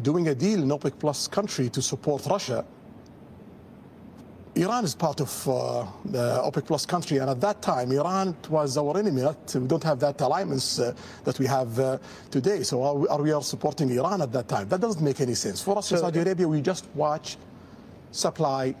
[0.00, 2.64] doing a deal in OPEC Plus country to support Russia,
[4.56, 8.76] Iran is part of uh, the OPEC Plus country, and at that time, Iran was
[8.76, 9.22] our enemy.
[9.22, 10.92] Not, we don't have that alliance uh,
[11.24, 11.98] that we have uh,
[12.32, 12.64] today.
[12.64, 14.68] So are we, are we, are supporting Iran at that time?
[14.68, 15.62] That doesn't make any sense.
[15.62, 17.36] For us so, in Saudi Arabia, we just watch
[18.10, 18.74] supply,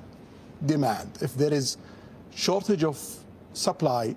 [0.66, 1.18] demand.
[1.20, 1.76] If there is
[2.34, 2.98] shortage of
[3.52, 4.16] supply,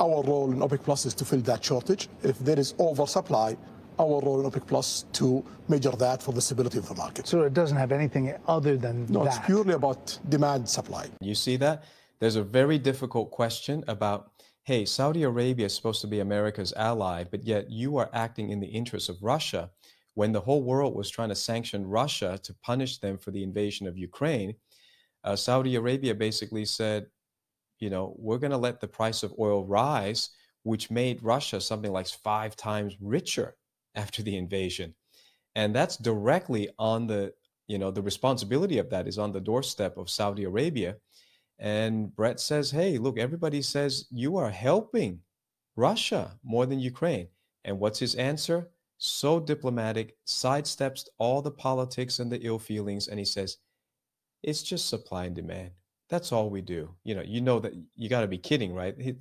[0.00, 2.08] our role in OPEC Plus is to fill that shortage.
[2.24, 3.56] If there is oversupply,
[4.00, 7.26] our role in OPEC Plus to measure that for the stability of the market.
[7.26, 9.36] So it doesn't have anything other than no, that.
[9.36, 11.08] it's purely about demand supply.
[11.20, 11.84] You see that?
[12.20, 14.32] There's a very difficult question about
[14.64, 18.60] hey, Saudi Arabia is supposed to be America's ally, but yet you are acting in
[18.60, 19.70] the interest of Russia
[20.14, 23.88] when the whole world was trying to sanction Russia to punish them for the invasion
[23.88, 24.54] of Ukraine.
[25.24, 27.06] Uh, Saudi Arabia basically said,
[27.80, 30.30] you know, we're going to let the price of oil rise,
[30.62, 33.56] which made Russia something like five times richer
[33.94, 34.94] after the invasion.
[35.54, 37.32] And that's directly on the,
[37.66, 40.96] you know, the responsibility of that is on the doorstep of Saudi Arabia.
[41.58, 45.20] And Bret says, hey, look, everybody says you are helping
[45.76, 47.28] Russia more than Ukraine.
[47.64, 48.70] And what's his answer?
[48.98, 53.08] So diplomatic, sidesteps all the politics and the ill feelings.
[53.08, 53.58] And he says,
[54.42, 55.70] it's just supply and demand.
[56.08, 56.94] That's all we do.
[57.04, 58.94] You know, you know that you got to be kidding, right?
[58.98, 59.14] He,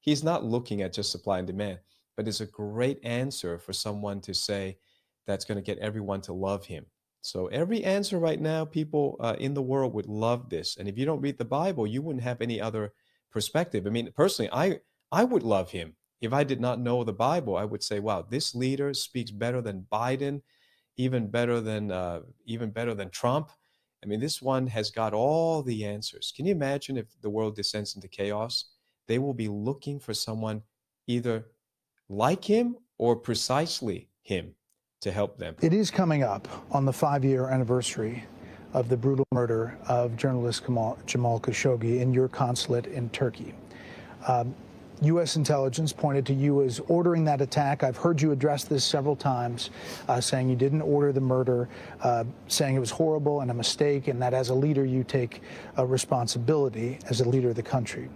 [0.00, 1.78] he's not looking at just supply and demand,
[2.16, 4.78] but it's a great answer for someone to say
[5.26, 6.86] that's going to get everyone to love him.
[7.20, 10.76] So every answer right now, people uh, in the world would love this.
[10.76, 12.92] And if you don't read the Bible, you wouldn't have any other
[13.30, 13.86] perspective.
[13.86, 14.80] I mean, personally, I
[15.12, 17.56] I would love him if I did not know the Bible.
[17.56, 20.42] I would say, wow, this leader speaks better than Biden,
[20.96, 23.50] even better than uh, even better than Trump.
[24.02, 26.32] I mean, this one has got all the answers.
[26.34, 28.64] Can you imagine if the world descends into chaos?
[29.06, 30.62] They will be looking for someone
[31.06, 31.46] either
[32.12, 34.54] like him or precisely him
[35.00, 35.56] to help them.
[35.60, 38.24] It is coming up on the five year anniversary
[38.72, 43.54] of the brutal murder of journalist Jamal, Khashoggi in your consulate in Turkey.
[44.28, 44.54] Um,
[45.02, 45.36] U.S.
[45.36, 47.82] intelligence pointed to you as ordering that attack.
[47.82, 49.70] I've heard you address this several times,
[50.08, 51.68] uh, saying you didn't order the murder,
[52.02, 55.42] uh, saying it was horrible and a mistake, and that as a leader you take
[55.76, 58.08] a responsibility as a leader of the country.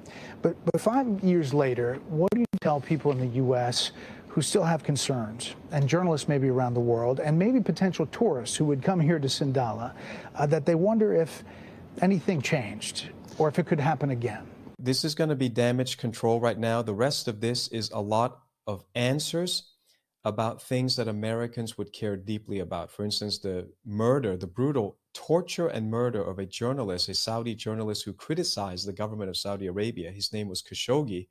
[0.42, 3.90] But, but five years later, what do you tell people in the U.S.
[4.28, 8.64] who still have concerns, and journalists maybe around the world, and maybe potential tourists who
[8.64, 9.92] would come here to Sindalah,
[10.36, 11.42] uh, that they wonder if
[12.00, 14.46] anything changed or if it could happen again?
[14.78, 16.82] This is going to be damage control right now.
[16.82, 19.72] The rest of this is a lot of answers
[20.24, 22.90] about things that Americans would care deeply about.
[22.90, 28.04] For instance, the murder, the brutal torture and murder of a journalist, a Saudi journalist
[28.04, 30.10] who criticized the government of Saudi Arabia.
[30.10, 31.28] His name was Khashoggi.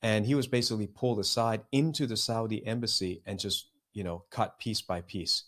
[0.00, 4.58] And he was basically pulled aside into the Saudi embassy and just, you know, cut
[4.58, 5.44] piece by piece.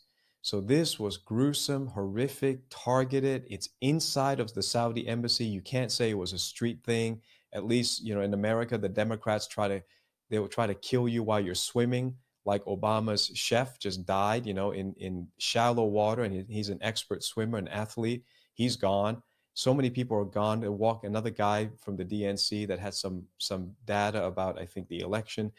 [0.47, 3.49] So this was gruesome, horrific, targeted.
[3.51, 5.45] It's inside of the Saudi embassy.
[5.45, 7.21] You can't say it was a street thing.
[7.53, 9.83] At least, you know, in America, the Democrats try to
[10.31, 14.55] they will try to kill you while you're swimming, like Obama's chef just died, you
[14.55, 18.23] know, in in shallow water, and he's an expert swimmer, an athlete.
[18.55, 19.25] He's gone.
[19.55, 20.61] So many people are gone.
[20.61, 24.87] To walk another guy from the DNC that had some some data about, I think,
[24.87, 25.51] the election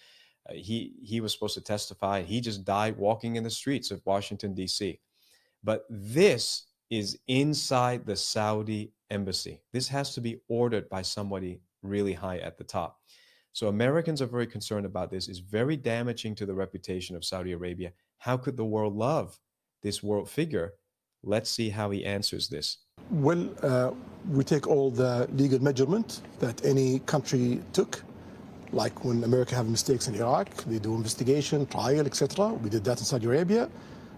[0.51, 2.21] he he was supposed to testify.
[2.21, 4.99] He just died walking in the streets of Washington D.C.
[5.63, 9.61] But this is inside the Saudi embassy.
[9.73, 12.99] This has to be ordered by somebody really high at the top.
[13.53, 15.27] So Americans are very concerned about this.
[15.27, 17.91] It's very damaging to the reputation of Saudi Arabia.
[18.19, 19.39] How could the world love
[19.81, 20.73] this world figure?
[21.23, 22.77] Let's see how he answers this.
[23.09, 23.91] Well, uh,
[24.29, 28.03] we take all the legal measurement that any country took
[28.71, 32.49] like when America have mistakes in Iraq, they do investigation, trial, etc.
[32.49, 33.69] We did that in Saudi Arabia,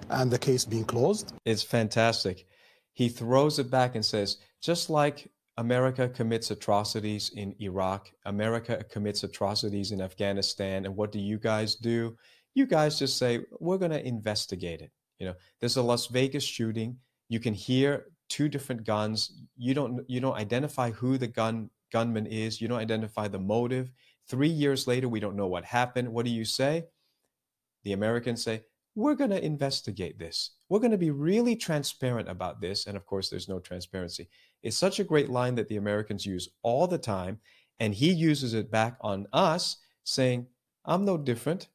[0.10, 1.34] and the case being closed.
[1.46, 2.46] It's fantastic.
[2.94, 9.24] He throws it back and says, just like America commits atrocities in Iraq, America commits
[9.24, 12.18] atrocities in Afghanistan, and what do you guys do?
[12.56, 14.92] You guys just say, we're going to investigate it.
[15.20, 16.98] You know, there's a Las Vegas shooting.
[17.28, 19.44] You can hear two different guns.
[19.58, 22.62] You don't you don't identify who the gun gunman is.
[22.62, 23.92] You don't identify the motive
[24.30, 26.14] Three years later, we don't know what happened.
[26.14, 26.86] What do you say?
[27.84, 28.64] the Americans say,
[28.96, 30.52] we're going to investigate this.
[30.68, 32.88] We're going to be really transparent about this.
[32.88, 34.30] And of course, there's no transparency.
[34.62, 37.40] It's such a great line that the Americans use all the time.
[37.80, 40.48] And he uses it back on us, saying,
[40.86, 41.70] I'm no different.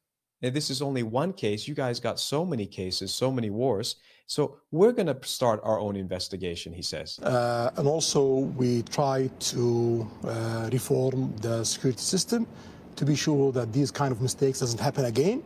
[0.45, 1.67] And this is only one case.
[1.67, 3.95] You guys got so many cases, so many wars.
[4.27, 7.17] So we're going to start our own investigation, he says.
[7.17, 8.21] Uh, and also,
[8.61, 12.45] we try to uh, reform the security system
[12.95, 15.41] to be sure that these kind of mistakes doesn't happen again.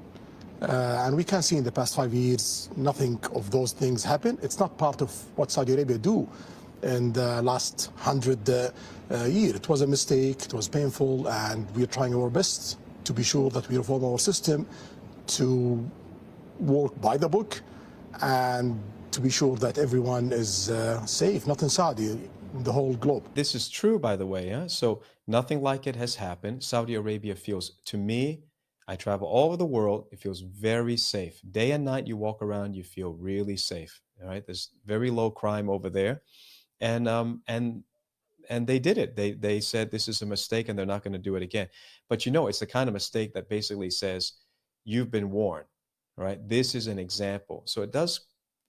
[0.62, 4.38] Uh, and we can see in the past five years, nothing of those things happen.
[4.42, 6.28] It's not part of what Saudi Arabia do
[6.84, 8.72] in the last hundred uh,
[9.12, 9.56] uh, year.
[9.56, 10.44] It was a mistake.
[10.44, 12.78] It was painful, and we are trying our best
[13.10, 14.60] to be sure that we reform our system
[15.26, 15.48] to
[16.60, 17.52] work by the book
[18.22, 18.66] and
[19.10, 22.08] to be sure that everyone is uh, safe, not in Saudi,
[22.68, 23.24] the whole globe.
[23.34, 24.44] This is true, by the way.
[24.54, 24.68] Yeah?
[24.68, 26.64] So nothing like it has happened.
[26.64, 28.44] Saudi Arabia feels, to me,
[28.88, 30.02] I travel all over the world.
[30.12, 31.42] It feels very safe.
[31.60, 34.02] Day and night, you walk around, you feel really safe.
[34.22, 36.22] All right, there's very low crime over there,
[36.82, 37.84] and um and
[38.50, 39.16] and they did it.
[39.16, 41.68] They they said this is a mistake and they're not going to do it again.
[42.10, 44.34] But you know, it's the kind of mistake that basically says
[44.84, 45.66] you've been warned.
[46.18, 46.40] Right?
[46.50, 47.64] This is an example.
[47.66, 48.20] So it does,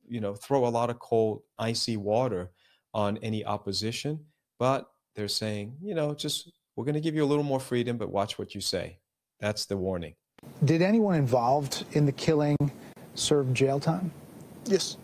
[0.06, 2.52] you know, throw a lot of cold, icy water
[2.94, 4.20] on any opposition.
[4.58, 7.96] But they're saying, you know, just we're going to give you a little more freedom,
[7.96, 8.98] but watch what you say.
[9.40, 10.14] That's the warning.
[10.64, 12.56] Did anyone involved in the killing
[13.14, 14.12] serve jail time?
[14.66, 14.96] Yes.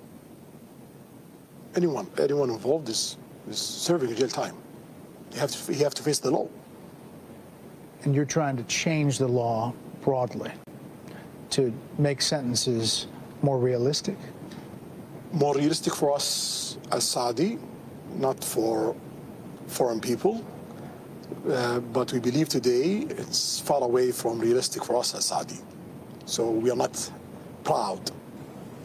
[1.75, 3.17] Anyone, anyone involved is,
[3.49, 4.57] is serving jail time.
[5.37, 6.49] You have to, you have to face the law.
[8.05, 10.51] And you're trying to change the law broadly
[11.51, 13.07] to make sentences
[13.43, 14.17] more realistic?
[15.33, 17.59] More realistic for us as Saudi,
[18.15, 18.97] not for
[19.67, 20.43] foreign people.
[21.47, 25.59] Uh, but we believe today it's far away from realistic for us as Saudi.
[26.25, 27.11] So we are not
[27.63, 28.11] proud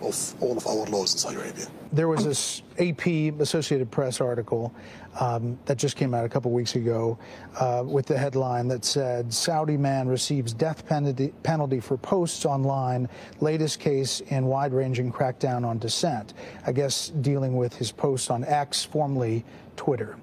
[0.01, 1.67] of all of our laws in Saudi Arabia.
[1.93, 3.07] There was this AP
[3.41, 4.73] Associated Press article
[5.19, 7.17] um, that just came out a couple weeks ago
[7.59, 13.09] uh, with the headline that said Saudi man receives death penalty, penalty for posts online,
[13.41, 16.33] latest case in wide ranging crackdown on dissent.
[16.65, 19.43] I guess dealing with his posts on X, formerly
[19.75, 20.15] Twitter.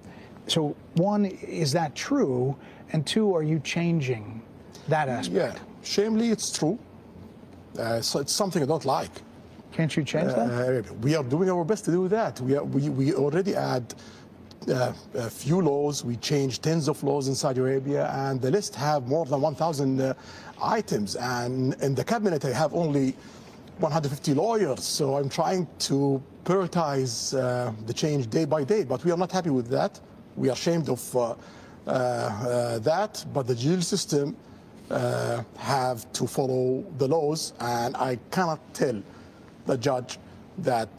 [0.47, 2.57] So, one, is that true?
[2.93, 4.41] And two, are you changing
[4.89, 5.37] that aspect?
[5.37, 6.79] Yeah, shamefully, it's true.
[7.79, 9.11] Uh, so it's something I don't like.
[9.73, 10.85] Can't you change that?
[10.89, 12.41] Uh, we are doing our best to do that.
[12.41, 13.95] We, are, we, we already add
[14.69, 16.05] uh, a few laws.
[16.05, 20.01] We changed tens of laws in Saudi Arabia, and the list have more than 1,000
[20.01, 20.15] uh,
[20.63, 21.17] items.
[21.17, 23.15] And in the cabinet, I have only
[23.79, 24.83] 150 lawyers.
[24.85, 28.85] So I'm trying to prioritize uh, the change day by day.
[28.85, 30.01] But we are not happy with that.
[30.37, 31.35] We are ashamed of uh,
[31.89, 34.37] uh, uh, that, but the judicial system
[34.91, 39.03] have to follow the laws, and I cannot tell
[39.69, 40.19] the judge
[40.59, 40.93] that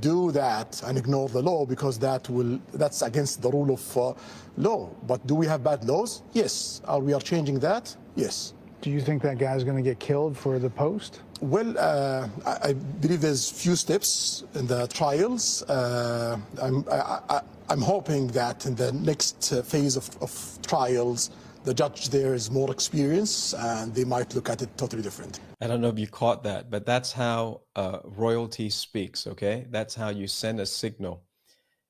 [0.00, 4.12] do that and ignore the law because that will that's against the rule of uh,
[4.56, 4.90] law.
[5.06, 6.22] But do we have bad laws?
[6.32, 6.82] Yes.
[6.84, 7.96] Are we are changing that?
[8.16, 8.54] Yes.
[8.82, 11.20] Do you think that guy is going to get killed for the post?
[11.40, 15.62] Well, uh, I, I, believe there's few steps in the trials.
[15.62, 20.32] Uh, I'm, I, am hoping that in the next uh, phase of, of,
[20.66, 21.30] trials,
[21.64, 25.40] the judge there is more experienced and they might look at it totally different.
[25.60, 29.66] I don't know if you caught that, but that's how uh, royalty speaks, okay?
[29.70, 31.22] That's how you send a signal.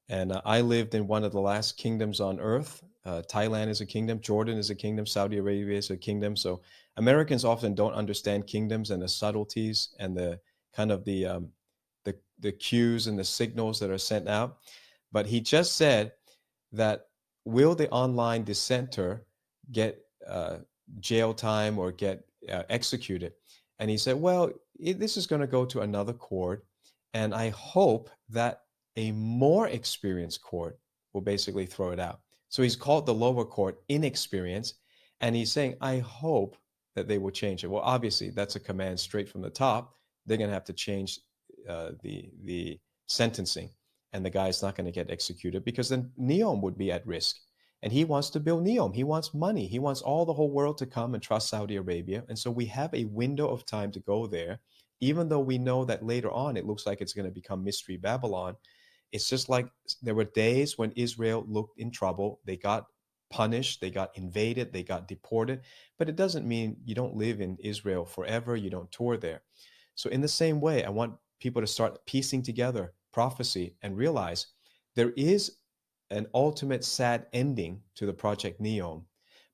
[0.09, 2.83] And uh, I lived in one of the last kingdoms on earth.
[3.05, 6.37] Uh, Thailand is a kingdom, Jordan is a kingdom, Saudi Arabia is a kingdom.
[6.37, 6.61] So
[6.97, 10.39] Americans often don't understand kingdoms and the subtleties and the
[10.75, 11.49] kind of the um,
[12.05, 14.59] the the cues and the signals that are sent out.
[15.11, 16.12] But he just said
[16.73, 17.07] that
[17.45, 19.25] will the online dissenter
[19.70, 20.58] get uh,
[21.00, 23.32] jail time or get uh, executed?
[23.78, 26.64] And he said, well, it, this is going to go to another court,
[27.14, 28.62] and I hope that
[28.96, 30.78] a more experienced court
[31.12, 32.20] will basically throw it out.
[32.48, 34.74] So he's called the lower court inexperienced,
[35.20, 36.56] and he's saying, I hope
[36.94, 37.68] that they will change it.
[37.68, 39.94] Well, obviously, that's a command straight from the top.
[40.26, 41.20] They're going to have to change
[41.68, 43.70] uh, the the sentencing,
[44.12, 47.36] and the guy's not going to get executed because then Neom would be at risk.
[47.83, 48.95] And he wants to build Neom.
[48.95, 49.66] He wants money.
[49.66, 52.24] He wants all the whole world to come and trust Saudi Arabia.
[52.28, 54.61] And so we have a window of time to go there,
[55.01, 57.97] even though we know that later on it looks like it's going to become Mystery
[57.97, 58.57] Babylon.
[59.11, 59.68] It's just like
[60.01, 62.41] there were days when Israel looked in trouble.
[62.45, 62.87] They got
[63.30, 65.62] punished, they got invaded, they got deported.
[65.99, 69.43] But it doesn't mean you don't live in Israel forever, you don't tour there.
[69.95, 74.47] So, in the same way, I want people to start piecing together prophecy and realize
[74.95, 75.59] there is
[76.12, 79.04] an ultimate sad ending to the Project Neom,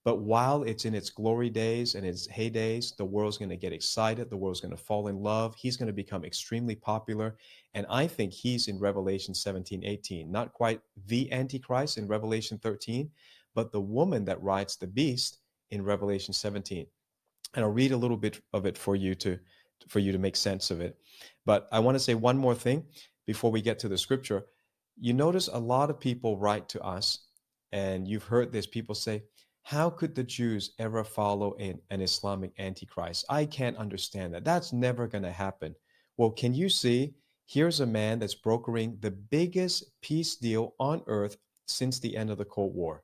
[0.04, 3.72] But while it's in its glory days and its heydays, the world's going to get
[3.72, 4.28] excited.
[4.28, 5.54] The world's going to fall in love.
[5.56, 7.36] He's going to become extremely popular.
[7.74, 10.30] And I think he's in Revelation 17, 18.
[10.30, 13.10] Not quite the Antichrist in Revelation 13,
[13.54, 15.38] but the woman that rides the beast
[15.70, 16.86] in Revelation 17.
[17.54, 19.38] And I'll read a little bit of it for you to
[19.88, 20.98] for you to make sense of it.
[21.46, 22.84] But I want to say one more thing
[23.26, 24.44] before we get to the scripture.
[25.00, 27.20] You notice a lot of people write to us,
[27.72, 28.66] and you've heard this.
[28.66, 29.22] People say,
[29.62, 33.26] how could the Jews ever follow an, an Islamic antichrist?
[33.28, 34.44] I can't understand that.
[34.44, 35.74] That's never going to happen.
[36.16, 37.14] Well, can you see?
[37.46, 41.36] Here's a man that's brokering the biggest peace deal on earth
[41.66, 43.02] since the end of the Cold War.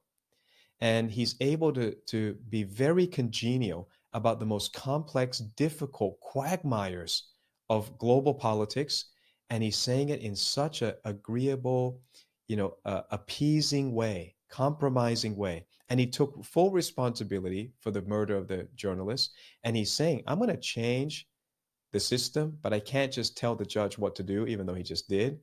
[0.80, 7.28] And he's able to, to be very congenial about the most complex, difficult quagmires
[7.70, 9.06] of global politics.
[9.50, 12.00] And he's saying it in such an agreeable,
[12.48, 18.36] you know, uh, appeasing way, compromising way and he took full responsibility for the murder
[18.36, 19.32] of the journalist.
[19.64, 21.28] And he's saying, I'm going to change
[21.92, 24.82] the system, but I can't just tell the judge what to do, even though he
[24.82, 25.38] just did.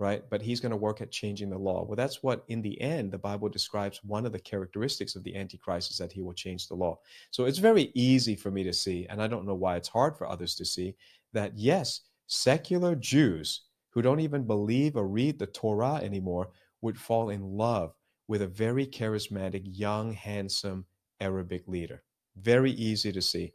[0.00, 0.22] Right.
[0.30, 1.84] But he's going to work at changing the law.
[1.84, 5.34] Well, that's what, in the end, the Bible describes one of the characteristics of the
[5.34, 7.00] Antichrist is that he will change the law.
[7.32, 10.16] So it's very easy for me to see, and I don't know why it's hard
[10.16, 10.94] for others to see,
[11.32, 16.50] that yes, secular Jews who don't even believe or read the Torah anymore
[16.80, 17.94] would fall in love
[18.28, 20.84] with a very charismatic, young, handsome
[21.20, 22.04] Arabic leader.
[22.36, 23.54] Very easy to see.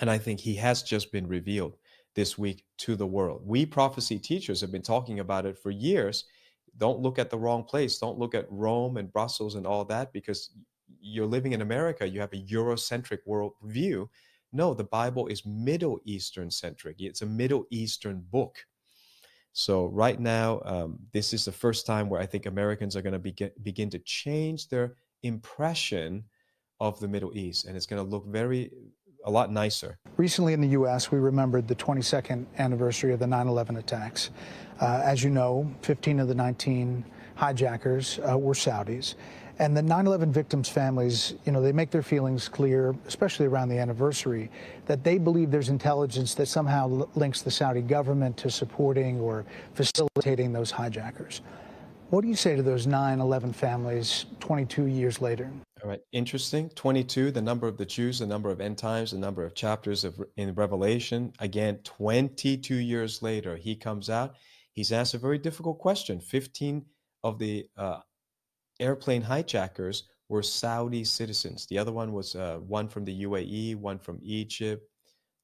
[0.00, 1.76] And I think he has just been revealed
[2.14, 3.42] this week to the world.
[3.44, 6.24] We prophecy teachers have been talking about it for years.
[6.78, 7.98] Don't look at the wrong place.
[7.98, 10.50] Don't look at Rome and Brussels and all that because
[11.00, 12.06] you're living in America.
[12.06, 14.10] You have a Eurocentric world view.
[14.54, 16.96] No, the Bible is Middle Eastern centric.
[17.00, 18.64] It's a Middle Eastern book.
[19.52, 23.14] So right now, um, this is the first time where I think Americans are going
[23.14, 24.94] to begin begin to change their
[25.24, 26.24] impression
[26.78, 28.70] of the Middle East, and it's going to look very
[29.24, 29.98] a lot nicer.
[30.16, 34.30] Recently in the U.S., we remembered the 22nd anniversary of the 9/11 attacks.
[34.80, 39.16] Uh, as you know, 15 of the 19 hijackers uh, were Saudis.
[39.58, 43.78] And the 9/11 victims' families, you know, they make their feelings clear, especially around the
[43.78, 44.50] anniversary,
[44.86, 49.44] that they believe there's intelligence that somehow links the Saudi government to supporting or
[49.74, 51.40] facilitating those hijackers.
[52.10, 55.50] What do you say to those 9/11 families 22 years later?
[55.82, 56.68] All right, interesting.
[56.70, 60.04] 22, the number of the Jews, the number of end times, the number of chapters
[60.04, 61.32] of in Revelation.
[61.38, 64.34] Again, 22 years later, he comes out.
[64.72, 66.20] He's asked a very difficult question.
[66.20, 66.84] 15
[67.22, 68.00] of the uh,
[68.80, 71.66] airplane hijackers were Saudi citizens.
[71.66, 74.88] The other one was uh, one from the UAE, one from Egypt,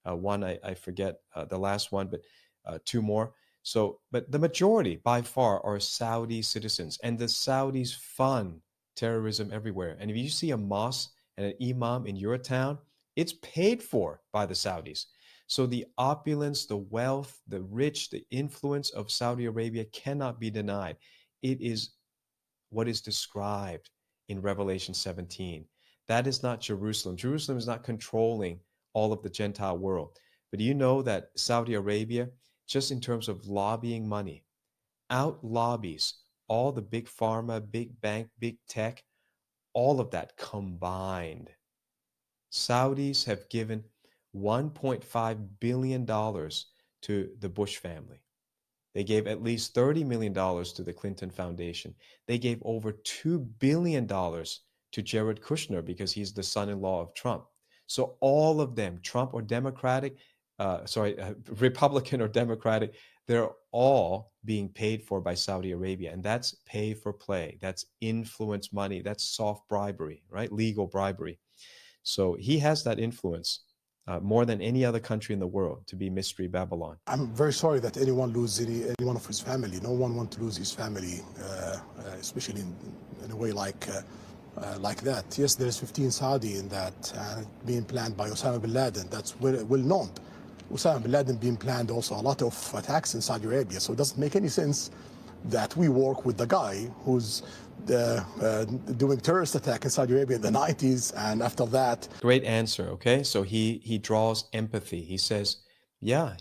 [0.09, 2.21] uh, one I, I forget uh, the last one, but
[2.67, 3.33] uh, two more.
[3.63, 8.61] So, but the majority by far are Saudi citizens, and the Saudis fund
[8.97, 9.97] terrorism everywhere.
[10.01, 12.79] And if you see a mosque and an imam in your town,
[13.17, 15.07] it's paid for by the Saudis.
[15.47, 20.97] So the opulence, the wealth, the rich, the influence of Saudi Arabia cannot be denied.
[21.43, 21.91] It is
[22.71, 23.91] what is described
[24.29, 25.65] in Revelation 17.
[26.09, 27.17] That is not Jerusalem.
[27.17, 28.61] Jerusalem is not controlling
[28.95, 30.17] all of the Gentile world.
[30.51, 32.29] But do you know that Saudi Arabia,
[32.67, 34.45] just in terms of lobbying money,
[35.11, 36.15] out lobbies
[36.51, 39.05] all the big pharma, big bank, big tech,
[39.73, 41.49] all of that combined.
[42.53, 43.85] Saudis have given
[44.35, 48.21] $1.5 billion to the Bush family.
[48.95, 51.95] They gave at least $30 million to the Clinton Foundation.
[52.27, 57.15] They gave over $2 billion to Jared Kushner because he's the son in law of
[57.15, 57.45] Trump.
[57.87, 60.17] So all of them, Trump or Democratic,
[60.59, 62.95] uh, sorry, uh, Republican or Democratic,
[63.27, 66.13] they're all being paid for by Saudi Arabia.
[66.13, 67.59] And that's pay for play.
[67.61, 69.01] That's influence money.
[69.03, 70.53] That's soft bribery, right?
[70.53, 71.39] Legal bribery.
[72.03, 73.61] So he has that influence
[74.07, 76.97] uh, more than any other country in the world to be Mystery Babylon.
[77.07, 79.79] I'm very sorry that anyone loses any, any one of his family.
[79.83, 81.79] No one wants to lose his family, uh, uh,
[82.19, 82.75] especially in,
[83.25, 84.01] in, a way like uh,
[84.61, 85.39] uh, like that.
[85.39, 87.13] Yes, there is 15 Saudi in that
[87.67, 89.09] being planned by Osama bin Laden.
[89.11, 90.11] That's well, well known.
[90.73, 93.81] Osama bin Laden being planned also a lot of attacks in Saudi Arabia.
[93.81, 94.91] So it doesn't make any sense
[95.45, 97.43] that we work with the guy who's
[97.91, 98.65] uh, uh,
[98.97, 102.09] doing terrorist attack in Saudi Arabia in the 90s, and after that.
[102.21, 102.89] Great answer.
[102.91, 105.01] Okay, so he he draws empathy.
[105.01, 105.57] He says,
[106.01, 106.37] "Yeah,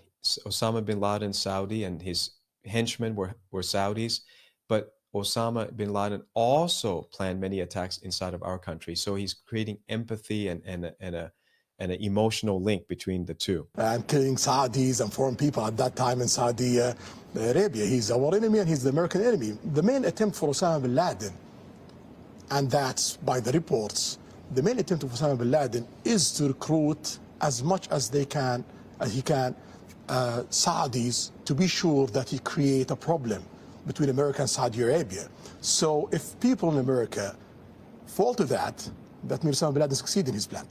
[0.45, 2.31] Osama bin Laden, Saudi, and his
[2.65, 4.21] henchmen were were Saudis,
[4.67, 8.95] but Osama bin Laden also planned many attacks inside of our country.
[8.95, 11.31] So he's creating empathy and and and a
[11.79, 13.67] and an emotional link between the two.
[13.77, 16.93] I'm killing Saudis and foreign people at that time in Saudi uh,
[17.35, 17.85] Arabia.
[17.85, 19.57] He's our enemy and he's the American enemy.
[19.73, 21.33] The main attempt for Osama bin Laden,
[22.51, 24.19] and that's by the reports,
[24.51, 28.65] the main attempt of Osama bin Laden is to recruit as much as they can,
[28.99, 29.55] as he can,
[30.09, 33.41] uh, Saudis to be sure that he create a problem
[33.87, 35.29] between America and Saudi Arabia.
[35.61, 37.37] So if people in America
[38.05, 38.89] fall to that,
[39.25, 40.65] that means Osama bin Laden succeed in his plan.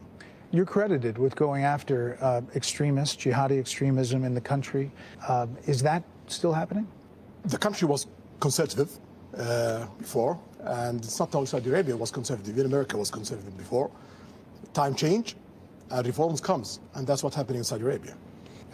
[0.50, 4.90] You're credited with going after uh, extremists, jihadi extremism in the country.
[5.26, 6.86] Uh, is that still happening?
[7.44, 8.06] The country was
[8.40, 8.90] conservative
[9.36, 13.90] uh, before, and it's not only Saudi Arabia was conservative, even America was conservative before.
[14.72, 15.36] Time change,
[15.90, 18.14] and reforms comes, and that's what's happening in Saudi Arabia.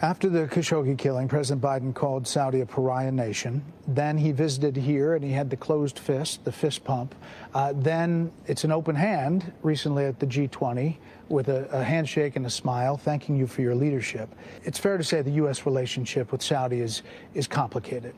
[0.01, 3.63] After the Khashoggi killing, President Biden called Saudi a pariah nation.
[3.87, 7.15] Then he visited here and he had the closed fist, the fist pump.
[7.53, 10.97] Uh, then it's an open hand recently at the G20
[11.29, 14.29] with a, a, handshake and a smile, thanking you for your leadership.
[14.63, 15.65] It's fair to say the U.S.
[15.65, 17.01] relationship with Saudi is,
[17.33, 18.13] is complicated.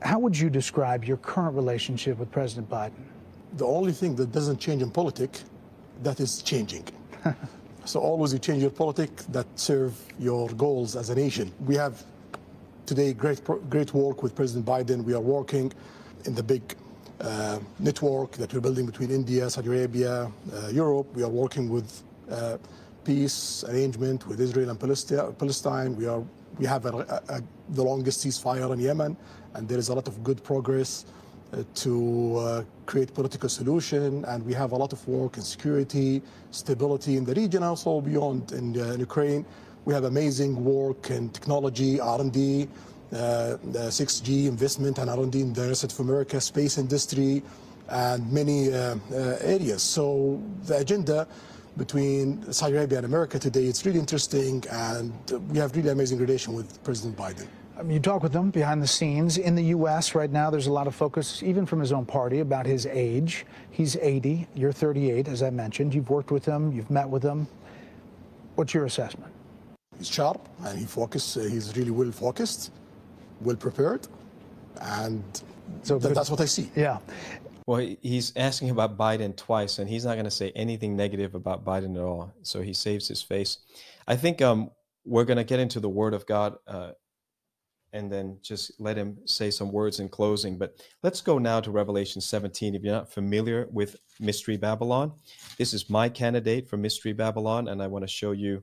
[0.00, 3.04] How would you describe your current relationship with President Biden?
[3.56, 5.44] The only thing that doesn't change in politics,
[6.02, 6.84] that is changing.
[7.84, 11.52] so always you change your politics that serve your goals as a nation.
[11.66, 12.02] We have
[12.86, 15.04] today great, great work with President Biden.
[15.04, 15.72] We are working
[16.24, 16.62] in the big
[17.20, 21.06] uh, network that we're building between India, Saudi Arabia, uh, Europe.
[21.14, 22.02] We are working with
[22.32, 22.58] uh,
[23.04, 24.80] peace arrangement with Israel and
[25.38, 25.96] Palestine.
[25.96, 26.24] We are
[26.58, 29.16] we have a, a, the longest ceasefire in Yemen
[29.54, 31.04] and there is a lot of good progress
[31.52, 36.22] uh, to uh, create political solution, and we have a lot of work in security,
[36.50, 39.44] stability in the region, also beyond in, uh, in Ukraine.
[39.84, 42.68] We have amazing work in technology, R&D,
[43.12, 47.42] uh, 6G investment and R&D in the United States of America, space industry,
[47.88, 49.82] and many uh, uh, areas.
[49.82, 51.28] So the agenda
[51.76, 55.12] between Saudi Arabia and America today, it's really interesting, and
[55.48, 57.46] we have really amazing relation with President Biden.
[57.78, 59.38] Um, you talk with him behind the scenes.
[59.38, 60.14] In the U.S.
[60.14, 63.46] right now, there's a lot of focus, even from his own party, about his age.
[63.70, 65.94] He's 80, you're 38, as I mentioned.
[65.94, 67.46] You've worked with him, you've met with him.
[68.56, 69.32] What's your assessment?
[69.96, 71.36] He's sharp and he focus.
[71.36, 72.72] Uh, he's really well focused,
[73.40, 74.06] well prepared,
[74.80, 75.22] and
[75.82, 76.70] so th- that's what I see.
[76.76, 76.98] Yeah.
[77.72, 81.64] Well, he's asking about Biden twice, and he's not going to say anything negative about
[81.64, 82.30] Biden at all.
[82.42, 83.60] So he saves his face.
[84.06, 84.70] I think um,
[85.06, 86.90] we're going to get into the Word of God uh,
[87.94, 90.58] and then just let him say some words in closing.
[90.58, 92.74] But let's go now to Revelation 17.
[92.74, 95.12] If you're not familiar with Mystery Babylon,
[95.56, 98.62] this is my candidate for Mystery Babylon, and I want to show you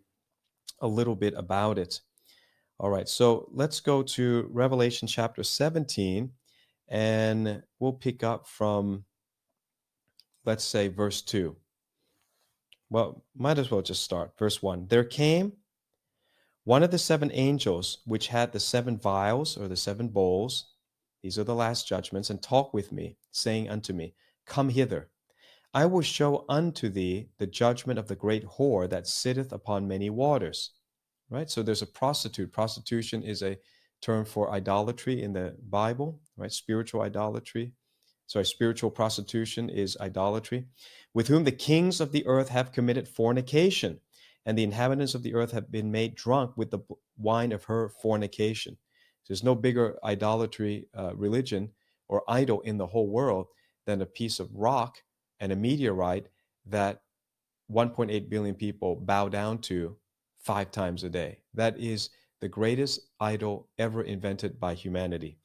[0.81, 1.99] a little bit about it.
[2.79, 6.29] All right, so let's go to Revelation chapter 17,
[6.89, 9.05] and we'll pick up from,
[10.45, 11.55] let's say, verse 2.
[12.89, 14.33] Well, might as well just start.
[14.37, 15.53] Verse 1 There came
[16.63, 20.65] one of the seven angels, which had the seven vials or the seven bowls,
[21.21, 24.13] these are the last judgments, and talked with me, saying unto me,
[24.45, 25.09] Come hither.
[25.73, 30.09] I will show unto thee the judgment of the great whore that sitteth upon many
[30.09, 30.71] waters.
[31.29, 31.49] Right?
[31.49, 32.51] So there's a prostitute.
[32.51, 33.57] Prostitution is a
[34.01, 36.51] term for idolatry in the Bible, right?
[36.51, 37.73] Spiritual idolatry.
[38.27, 40.67] Sorry, spiritual prostitution is idolatry,
[41.13, 43.99] with whom the kings of the earth have committed fornication
[44.45, 46.79] and the inhabitants of the earth have been made drunk with the
[47.17, 48.77] wine of her fornication.
[49.27, 51.69] There's no bigger idolatry uh, religion
[52.07, 53.47] or idol in the whole world
[53.85, 54.97] than a piece of rock
[55.39, 56.27] and a meteorite
[56.65, 57.01] that
[57.71, 59.95] 1.8 billion people bow down to
[60.39, 61.39] five times a day.
[61.53, 62.09] That is
[62.41, 65.37] the greatest idol ever invented by humanity.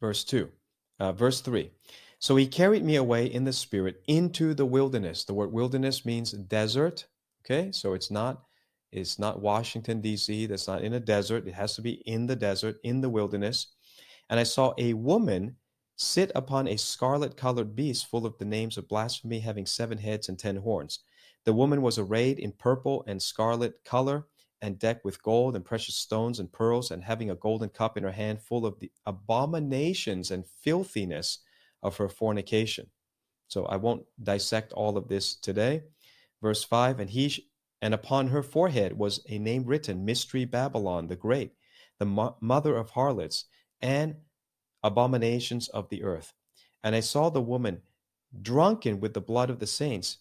[0.00, 0.50] Verse 2,
[1.00, 1.70] uh, verse 3.
[2.18, 5.24] So he carried me away in the spirit into the wilderness.
[5.24, 7.06] The word wilderness means desert,
[7.46, 8.42] Okay, so it's not
[8.90, 10.46] it's not Washington D.C.
[10.46, 11.46] That's not in a desert.
[11.46, 13.68] It has to be in the desert, in the wilderness.
[14.30, 15.56] And I saw a woman
[15.96, 20.28] sit upon a scarlet colored beast full of the names of blasphemy, having seven heads
[20.28, 21.00] and ten horns.
[21.44, 24.26] The woman was arrayed in purple and scarlet color,
[24.66, 28.02] and decked with gold and precious stones and pearls, and having a golden cup in
[28.02, 31.38] her hand full of the abominations and filthiness
[31.84, 32.88] of her fornication.
[33.46, 35.84] So I won't dissect all of this today.
[36.42, 37.46] Verse 5 And he
[37.80, 41.52] and upon her forehead was a name written Mystery Babylon the Great,
[42.00, 43.44] the mo- mother of harlots
[43.80, 44.16] and
[44.82, 46.32] abominations of the earth.
[46.82, 47.82] And I saw the woman
[48.42, 50.18] drunken with the blood of the saints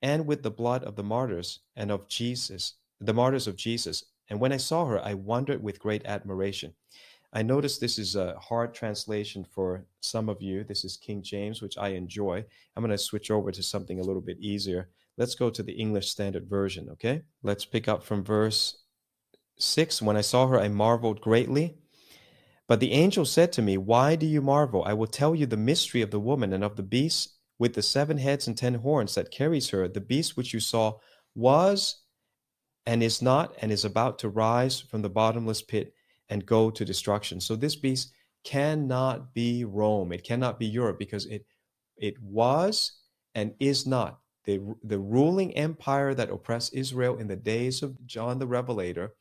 [0.00, 4.04] and with the blood of the martyrs and of Jesus, the martyrs of Jesus.
[4.30, 6.74] And when I saw her, I wondered with great admiration.
[7.32, 10.64] I notice this is a hard translation for some of you.
[10.64, 12.44] This is King James, which I enjoy.
[12.74, 14.88] I'm going to switch over to something a little bit easier.
[15.18, 17.22] Let's go to the English Standard Version, okay?
[17.42, 18.78] Let's pick up from verse
[19.58, 20.00] 6.
[20.00, 21.76] When I saw her, I marveled greatly.
[22.66, 24.84] But the angel said to me, Why do you marvel?
[24.84, 27.82] I will tell you the mystery of the woman and of the beast with the
[27.82, 30.98] seven heads and ten horns that carries her, the beast which you saw
[31.34, 32.02] was
[32.88, 35.92] and is not and is about to rise from the bottomless pit
[36.30, 37.38] and go to destruction.
[37.38, 38.12] So this beast
[38.44, 40.10] cannot be Rome.
[40.10, 41.44] It cannot be Europe because it
[41.98, 42.92] it was
[43.34, 48.38] and is not the, the ruling empire that oppressed Israel in the days of John
[48.38, 49.12] the Revelator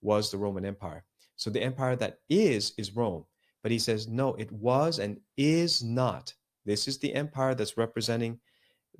[0.00, 1.02] was the Roman Empire.
[1.34, 3.24] So the empire that is is Rome.
[3.60, 6.32] But he says no, it was and is not.
[6.64, 8.38] This is the empire that's representing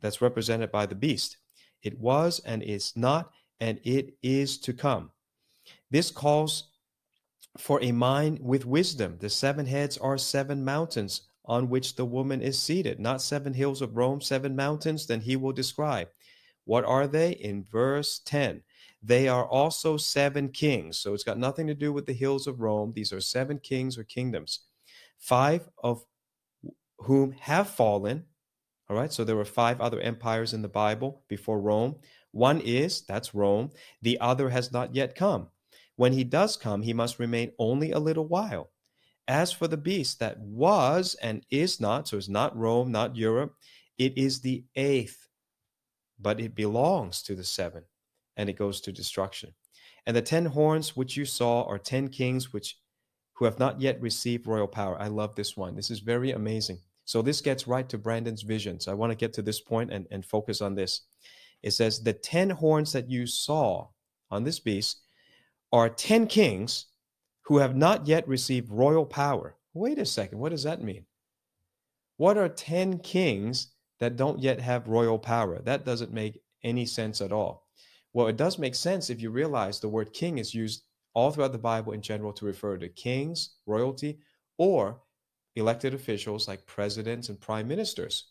[0.00, 1.36] that's represented by the beast.
[1.84, 5.10] It was and is not and it is to come.
[5.90, 6.70] This calls
[7.58, 9.16] for a mind with wisdom.
[9.18, 13.80] The seven heads are seven mountains on which the woman is seated, not seven hills
[13.80, 16.08] of Rome, seven mountains, then he will describe.
[16.64, 17.32] What are they?
[17.32, 18.62] In verse 10,
[19.02, 20.98] they are also seven kings.
[20.98, 22.92] So it's got nothing to do with the hills of Rome.
[22.94, 24.60] These are seven kings or kingdoms,
[25.18, 26.04] five of
[26.98, 28.24] whom have fallen.
[28.88, 31.96] All right, so there were five other empires in the Bible before Rome.
[32.36, 33.70] One is, that's Rome.
[34.02, 35.48] The other has not yet come.
[35.96, 38.70] When he does come, he must remain only a little while.
[39.26, 43.54] As for the beast that was and is not, so it's not Rome, not Europe,
[43.96, 45.28] it is the eighth,
[46.20, 47.84] but it belongs to the seven,
[48.36, 49.54] and it goes to destruction.
[50.06, 52.78] And the ten horns which you saw are ten kings which
[53.32, 55.00] who have not yet received royal power.
[55.00, 55.74] I love this one.
[55.74, 56.80] This is very amazing.
[57.06, 58.78] So this gets right to Brandon's vision.
[58.78, 61.02] So I want to get to this point and, and focus on this.
[61.66, 63.88] It says, The ten horns that you saw
[64.30, 65.00] on this beast
[65.72, 66.86] are 10 kings
[67.46, 69.56] who have not yet received royal power.
[69.74, 71.06] Wait a second, what does that mean?
[72.18, 75.60] What are 10 kings that don't yet have royal power?
[75.60, 77.66] That doesn't make any sense at all.
[78.12, 81.50] Well, it does make sense if you realize the word king is used all throughout
[81.50, 84.20] the Bible in general to refer to kings, royalty,
[84.56, 85.02] or
[85.56, 88.28] elected officials like presidents and prime ministers.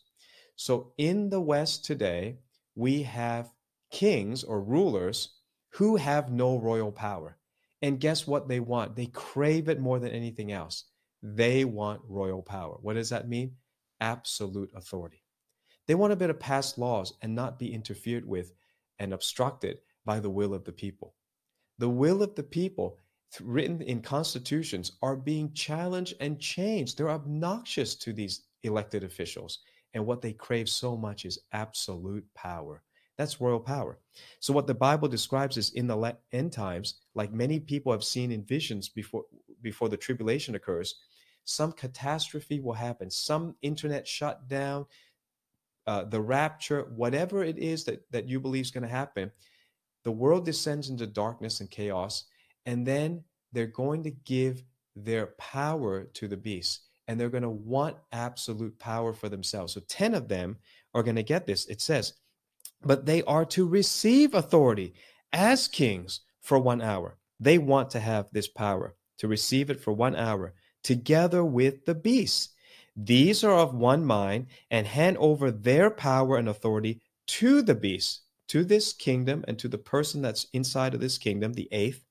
[0.56, 2.38] So in the West today,
[2.76, 3.52] we have
[3.90, 5.30] kings or rulers
[5.70, 7.38] who have no royal power.
[7.82, 8.94] And guess what they want?
[8.94, 10.84] They crave it more than anything else.
[11.22, 12.76] They want royal power.
[12.80, 13.56] What does that mean?
[14.00, 15.22] Absolute authority.
[15.86, 18.52] They want to be able to pass laws and not be interfered with
[18.98, 21.14] and obstructed by the will of the people.
[21.78, 22.98] The will of the people,
[23.40, 26.96] written in constitutions, are being challenged and changed.
[26.96, 29.60] They're obnoxious to these elected officials.
[29.96, 32.82] And what they crave so much is absolute power.
[33.16, 33.98] That's royal power.
[34.40, 38.30] So what the Bible describes is in the end times, like many people have seen
[38.30, 39.24] in visions before
[39.62, 40.96] before the tribulation occurs,
[41.44, 43.10] some catastrophe will happen.
[43.10, 44.84] Some internet shutdown,
[45.86, 49.32] uh, the rapture, whatever it is that that you believe is going to happen,
[50.04, 52.24] the world descends into darkness and chaos,
[52.66, 54.62] and then they're going to give
[54.94, 59.74] their power to the beast and they're going to want absolute power for themselves.
[59.74, 60.56] So 10 of them
[60.94, 61.66] are going to get this.
[61.66, 62.14] It says,
[62.82, 64.94] but they are to receive authority
[65.32, 67.16] as kings for one hour.
[67.40, 71.94] They want to have this power, to receive it for one hour, together with the
[71.94, 72.50] beasts.
[72.96, 78.22] These are of one mind and hand over their power and authority to the beast,
[78.48, 82.05] to this kingdom, and to the person that's inside of this kingdom, the eighth.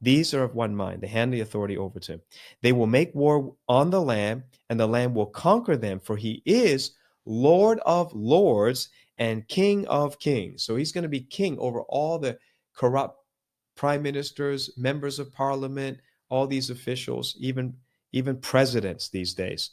[0.00, 1.00] These are of one mind.
[1.00, 2.20] They hand the authority over to him.
[2.62, 6.42] They will make war on the Lamb, and the Lamb will conquer them, for he
[6.44, 6.92] is
[7.24, 10.64] Lord of lords and King of Kings.
[10.64, 12.38] So he's going to be king over all the
[12.74, 13.20] corrupt
[13.74, 17.74] prime ministers, members of parliament, all these officials, even
[18.12, 19.70] even presidents these days.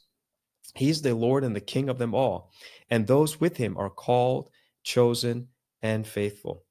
[0.76, 2.52] He's the Lord and the King of them all.
[2.90, 4.50] And those with him are called,
[4.84, 5.50] chosen,
[5.82, 6.64] and faithful.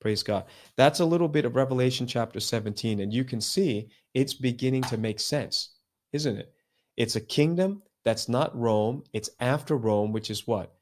[0.00, 0.44] Praise God.
[0.76, 3.00] That's a little bit of Revelation chapter 17.
[3.00, 5.70] And you can see it's beginning to make sense,
[6.12, 6.52] isn't it?
[6.96, 9.04] It's a kingdom that's not Rome.
[9.12, 10.74] It's after Rome, which is what?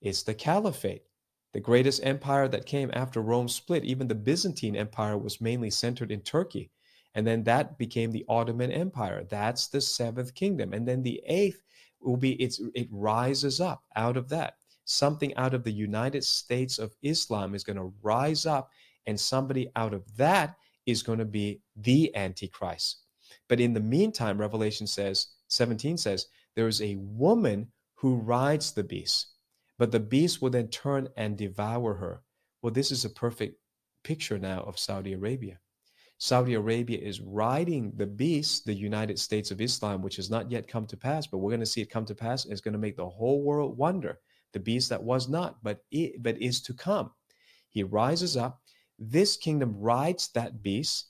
[0.00, 1.02] It's the Caliphate,
[1.52, 3.84] the greatest empire that came after Rome split.
[3.84, 6.70] Even the Byzantine Empire was mainly centered in Turkey.
[7.14, 9.24] And then that became the Ottoman Empire.
[9.24, 10.72] That's the seventh kingdom.
[10.72, 11.62] And then the eighth
[12.00, 14.54] will be it's it rises up out of that.
[14.88, 18.70] Something out of the United States of Islam is going to rise up,
[19.06, 23.02] and somebody out of that is going to be the Antichrist.
[23.48, 26.26] But in the meantime, Revelation says, 17 says,
[26.56, 29.28] there is a woman who rides the beast
[29.78, 32.22] but the beast will then turn and devour her.
[32.60, 33.56] Well, this is a perfect
[34.02, 35.60] picture now of Saudi Arabia.
[36.18, 40.66] Saudi Arabia is riding the beast, the United States of Islam, which has not yet
[40.66, 42.42] come to pass, but we're going to see it come to pass.
[42.44, 44.18] And it's going to make the whole world wonder.
[44.52, 47.10] The beast that was not, but it, but is to come.
[47.68, 48.60] He rises up.
[48.98, 51.06] This kingdom rides that beast,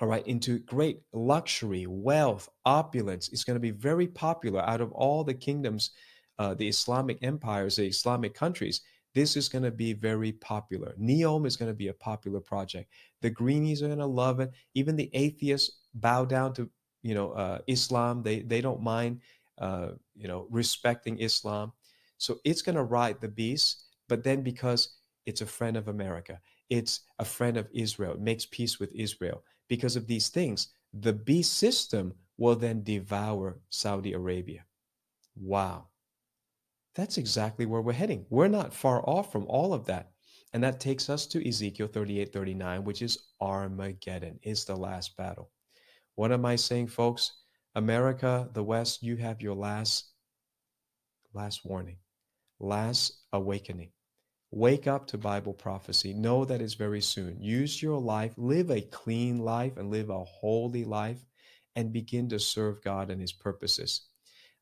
[0.00, 3.28] all right, into great luxury, wealth, opulence.
[3.30, 5.90] It's going to be very popular out of all the kingdoms
[6.38, 8.82] uh, the Islamic empires, the Islamic countries,
[9.14, 10.94] this is going to be very popular.
[11.00, 12.90] Neom is going to be a popular project.
[13.22, 14.52] The greenies are going to love it.
[14.74, 16.70] Even the atheists bow down to
[17.02, 18.22] you know uh, Islam.
[18.22, 19.20] They they don't mind
[19.58, 21.72] uh, you know respecting Islam.
[22.18, 23.84] So it's going to ride the beast.
[24.08, 24.96] But then because
[25.26, 26.40] it's a friend of America,
[26.70, 28.12] it's a friend of Israel.
[28.12, 29.42] It makes peace with Israel.
[29.68, 34.64] Because of these things, the beast system will then devour Saudi Arabia.
[35.36, 35.88] Wow.
[36.94, 38.26] That's exactly where we're heading.
[38.30, 40.10] We're not far off from all of that.
[40.52, 45.50] And that takes us to Ezekiel 38 39, which is Armageddon, is the last battle.
[46.14, 47.32] What am I saying, folks?
[47.74, 50.06] America, the West, you have your last
[51.34, 51.98] last warning,
[52.60, 53.90] last awakening.
[54.50, 56.14] Wake up to Bible prophecy.
[56.14, 57.40] Know that it's very soon.
[57.40, 61.24] Use your life, live a clean life and live a holy life
[61.76, 64.06] and begin to serve God and his purposes.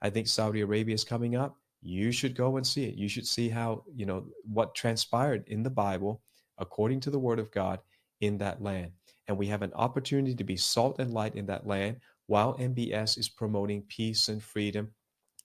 [0.03, 1.57] I think Saudi Arabia is coming up.
[1.83, 2.97] You should go and see it.
[2.97, 6.21] You should see how, you know, what transpired in the Bible
[6.59, 7.79] according to the word of God
[8.21, 8.91] in that land.
[9.29, 13.19] And we have an opportunity to be salt and light in that land while MBS
[13.19, 14.93] is promoting peace and freedom.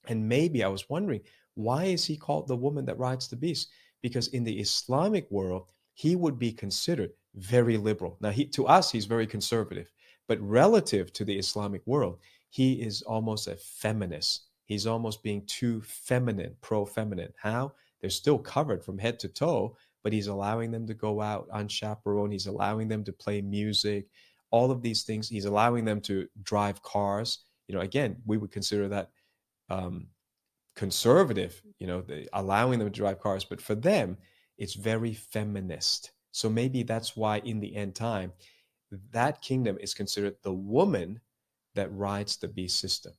[0.07, 1.21] And maybe I was wondering,
[1.55, 3.69] why is he called the woman that rides the beast?
[4.01, 8.17] because in the Islamic world, he would be considered very liberal.
[8.19, 9.91] Now, he, to us, he's very conservative,
[10.27, 14.47] but relative to the Islamic world, he is almost a feminist.
[14.65, 17.33] He's almost being too feminine, pro feminine.
[17.37, 17.73] How?
[17.99, 22.33] They're still covered from head to toe, but he's allowing them to go out unchaperoned.
[22.33, 24.07] He's allowing them to play music,
[24.49, 25.29] all of these things.
[25.29, 27.45] He's allowing them to drive cars.
[27.67, 29.11] You know, again, we would consider that
[29.69, 30.07] um,
[30.81, 32.03] conservative, you know,
[32.33, 34.17] allowing them to drive cars, but for them,
[34.57, 36.09] it's very feminist.
[36.31, 38.33] So maybe that's why in the end time,
[39.11, 41.21] that kingdom is considered the woman
[41.75, 43.13] that rides the beast system,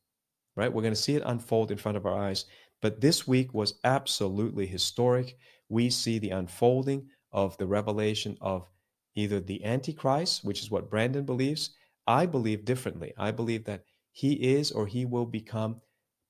[0.56, 0.72] right?
[0.72, 2.46] We're going to see it unfold in front of our eyes.
[2.80, 5.36] But this week was absolutely historic.
[5.68, 8.68] We see the unfolding of the revelation of
[9.14, 11.76] either the Antichrist, which is what Brandon believes.
[12.08, 13.12] I believe differently.
[13.16, 15.80] I believe that he is or he will become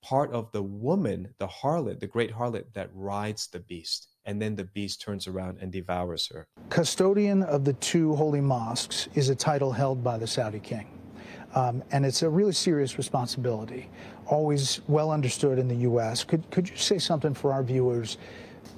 [0.03, 4.09] part of the woman, the harlot, the great harlot that rides the beast.
[4.25, 6.47] And then the beast turns around and devours her.
[6.69, 10.87] Custodian of the two holy mosques is a title held by the Saudi king.
[11.55, 13.91] Um, and it's a really serious responsibility,
[14.27, 16.25] always well understood in the U.S.
[16.25, 18.17] Could, could you say something for our viewers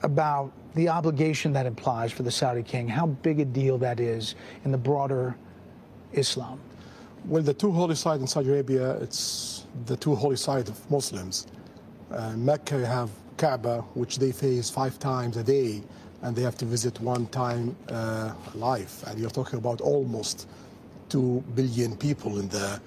[0.03, 4.35] about the obligation that implies for the Saudi king, how big a deal that is
[4.65, 5.37] in the broader
[6.13, 6.61] Islam?
[7.27, 11.47] Well, the two holy sites in Saudi Arabia, it's the two holy sites of Muslims.
[12.11, 13.09] Uh, Mecca, you have
[13.39, 15.83] Kaaba, which they face five times a day,
[16.21, 19.03] and they have to visit one time uh, life.
[19.07, 20.47] And you're talking about almost
[21.09, 22.79] two billion people in the,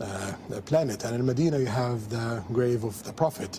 [0.00, 1.04] uh, the planet.
[1.04, 3.58] And in Medina, you have the grave of the Prophet.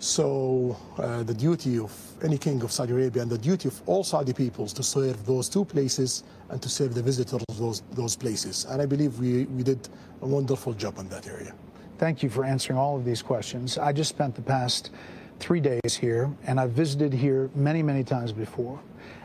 [0.00, 1.92] So uh, the duty of
[2.24, 5.46] any king of Saudi Arabia and the duty of all Saudi peoples to serve those
[5.46, 8.64] two places and to serve the visitors of those, those places.
[8.70, 9.90] And I believe we, we did
[10.22, 11.52] a wonderful job in that area.
[11.98, 13.76] Thank you for answering all of these questions.
[13.76, 14.90] I just spent the past
[15.38, 18.80] three days here, and I've visited here many, many times before.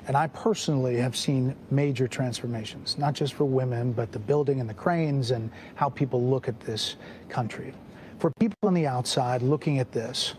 [0.10, 4.70] And I personally have seen major transformations, not just for women, but the building and
[4.70, 6.98] the cranes and how people look at this
[7.30, 7.74] country.
[8.20, 10.36] For people on the outside looking at this,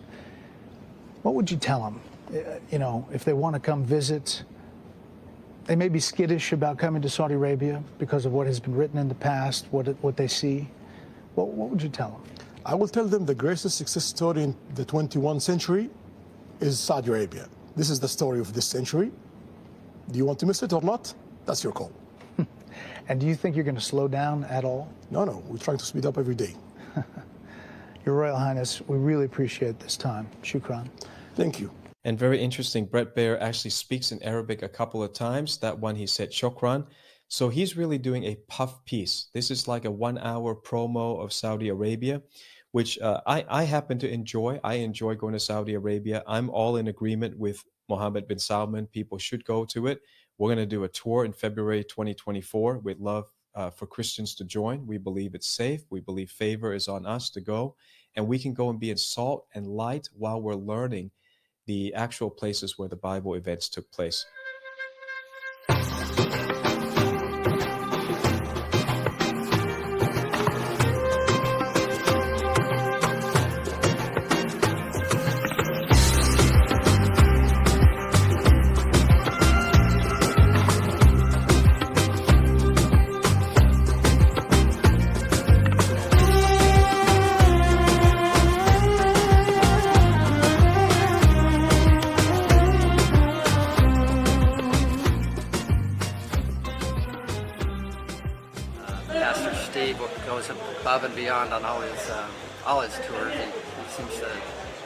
[1.27, 2.01] what would you tell them?
[2.29, 4.45] Uh, you know, if they want to come visit,
[5.65, 8.97] they may be skittish about coming to Saudi Arabia because of what has been written
[8.97, 10.69] in the past, what, what they see.
[11.35, 12.23] What, what would you tell them?
[12.65, 15.91] I will tell them the greatest success story in the 21st century
[16.61, 17.49] is Saudi Arabia.
[17.75, 19.11] This is the story of this century.
[20.13, 21.13] Do you want to miss it or not?
[21.45, 21.91] That's your call.
[23.09, 24.89] and do you think you're going to slow down at all?
[25.11, 25.43] No, no.
[25.49, 26.55] We're trying to speed up every day.
[28.07, 30.29] Your Royal Highness, we really appreciate this time.
[30.45, 30.89] Shukran.
[31.37, 31.71] Thank you.
[32.05, 35.59] And very interesting, Bret Baier actually speaks in Arabic a couple of times.
[35.59, 36.87] That one he said shukran.
[37.29, 39.29] So he's really doing a puff piece.
[39.35, 42.23] This is like a one hour promo of Saudi Arabia,
[42.73, 44.59] which uh, I, I happen to enjoy.
[44.65, 46.23] I enjoy going to Saudi Arabia.
[46.27, 48.87] I'm all in agreement with Mohammed bin Salman.
[48.87, 50.01] People should go to it.
[50.39, 52.79] We're going to do a tour in February 2024.
[52.79, 54.87] We'd love uh, for Christians to join.
[54.87, 55.83] We believe it's safe.
[55.91, 57.77] We believe favor is on us to go.
[58.15, 61.11] And we can go and be in salt and light while we're learning
[61.67, 64.25] the actual places where the Bible events took place.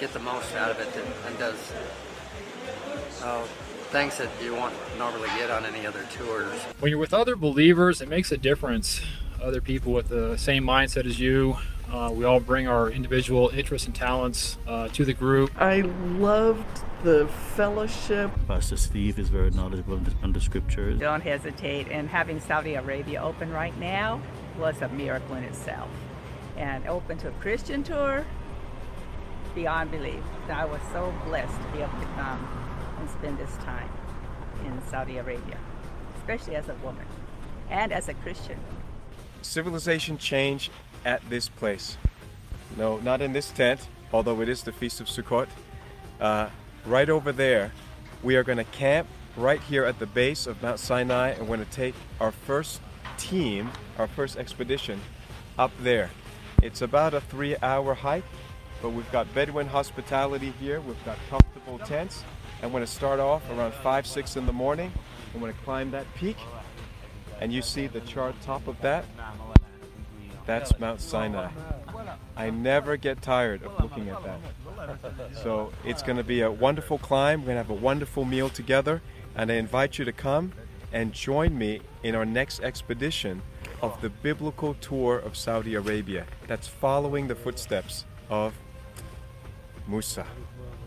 [0.00, 1.72] Get the most out of it and, and does
[3.22, 3.42] uh,
[3.90, 6.58] things that you won't normally get on any other tours.
[6.80, 9.02] When you're with other believers, it makes a difference.
[9.42, 11.58] Other people with the same mindset as you.
[11.92, 15.50] Uh, we all bring our individual interests and talents uh, to the group.
[15.60, 18.30] I loved the fellowship.
[18.46, 20.98] Pastor Steve is very knowledgeable on the scriptures.
[20.98, 21.88] Don't hesitate.
[21.90, 24.22] And having Saudi Arabia open right now
[24.58, 25.88] was a miracle in itself.
[26.56, 28.24] And open to a Christian tour,
[29.54, 30.22] beyond belief.
[30.48, 32.48] I was so blessed to be able to come
[32.98, 33.88] and spend this time
[34.64, 35.58] in Saudi Arabia,
[36.18, 37.06] especially as a woman
[37.70, 38.58] and as a Christian.
[39.42, 40.70] Civilization change
[41.04, 41.96] at this place.
[42.76, 45.48] No, not in this tent, although it is the Feast of Sukkot.
[46.20, 46.48] Uh,
[46.84, 47.72] right over there,
[48.22, 51.56] we are going to camp right here at the base of Mount Sinai and we're
[51.56, 52.80] going to take our first
[53.16, 55.00] team, our first expedition
[55.58, 56.10] up there.
[56.62, 58.24] It's about a three hour hike,
[58.82, 60.80] but we've got Bedouin hospitality here.
[60.80, 62.24] We've got comfortable tents.
[62.62, 64.92] I'm going to start off around 5, 6 in the morning.
[65.34, 66.36] I'm going to climb that peak.
[67.40, 69.04] And you see the chart top of that?
[70.46, 71.50] That's Mount Sinai.
[72.36, 74.40] I never get tired of looking at that.
[75.42, 77.40] So it's going to be a wonderful climb.
[77.40, 79.00] We're going to have a wonderful meal together.
[79.34, 80.52] And I invite you to come
[80.92, 83.42] and join me in our next expedition
[83.80, 86.26] of the biblical tour of Saudi Arabia.
[86.46, 88.54] That's following the footsteps of
[89.88, 90.26] Musa,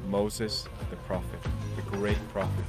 [0.09, 1.39] Moses the prophet,
[1.75, 2.65] the great prophet.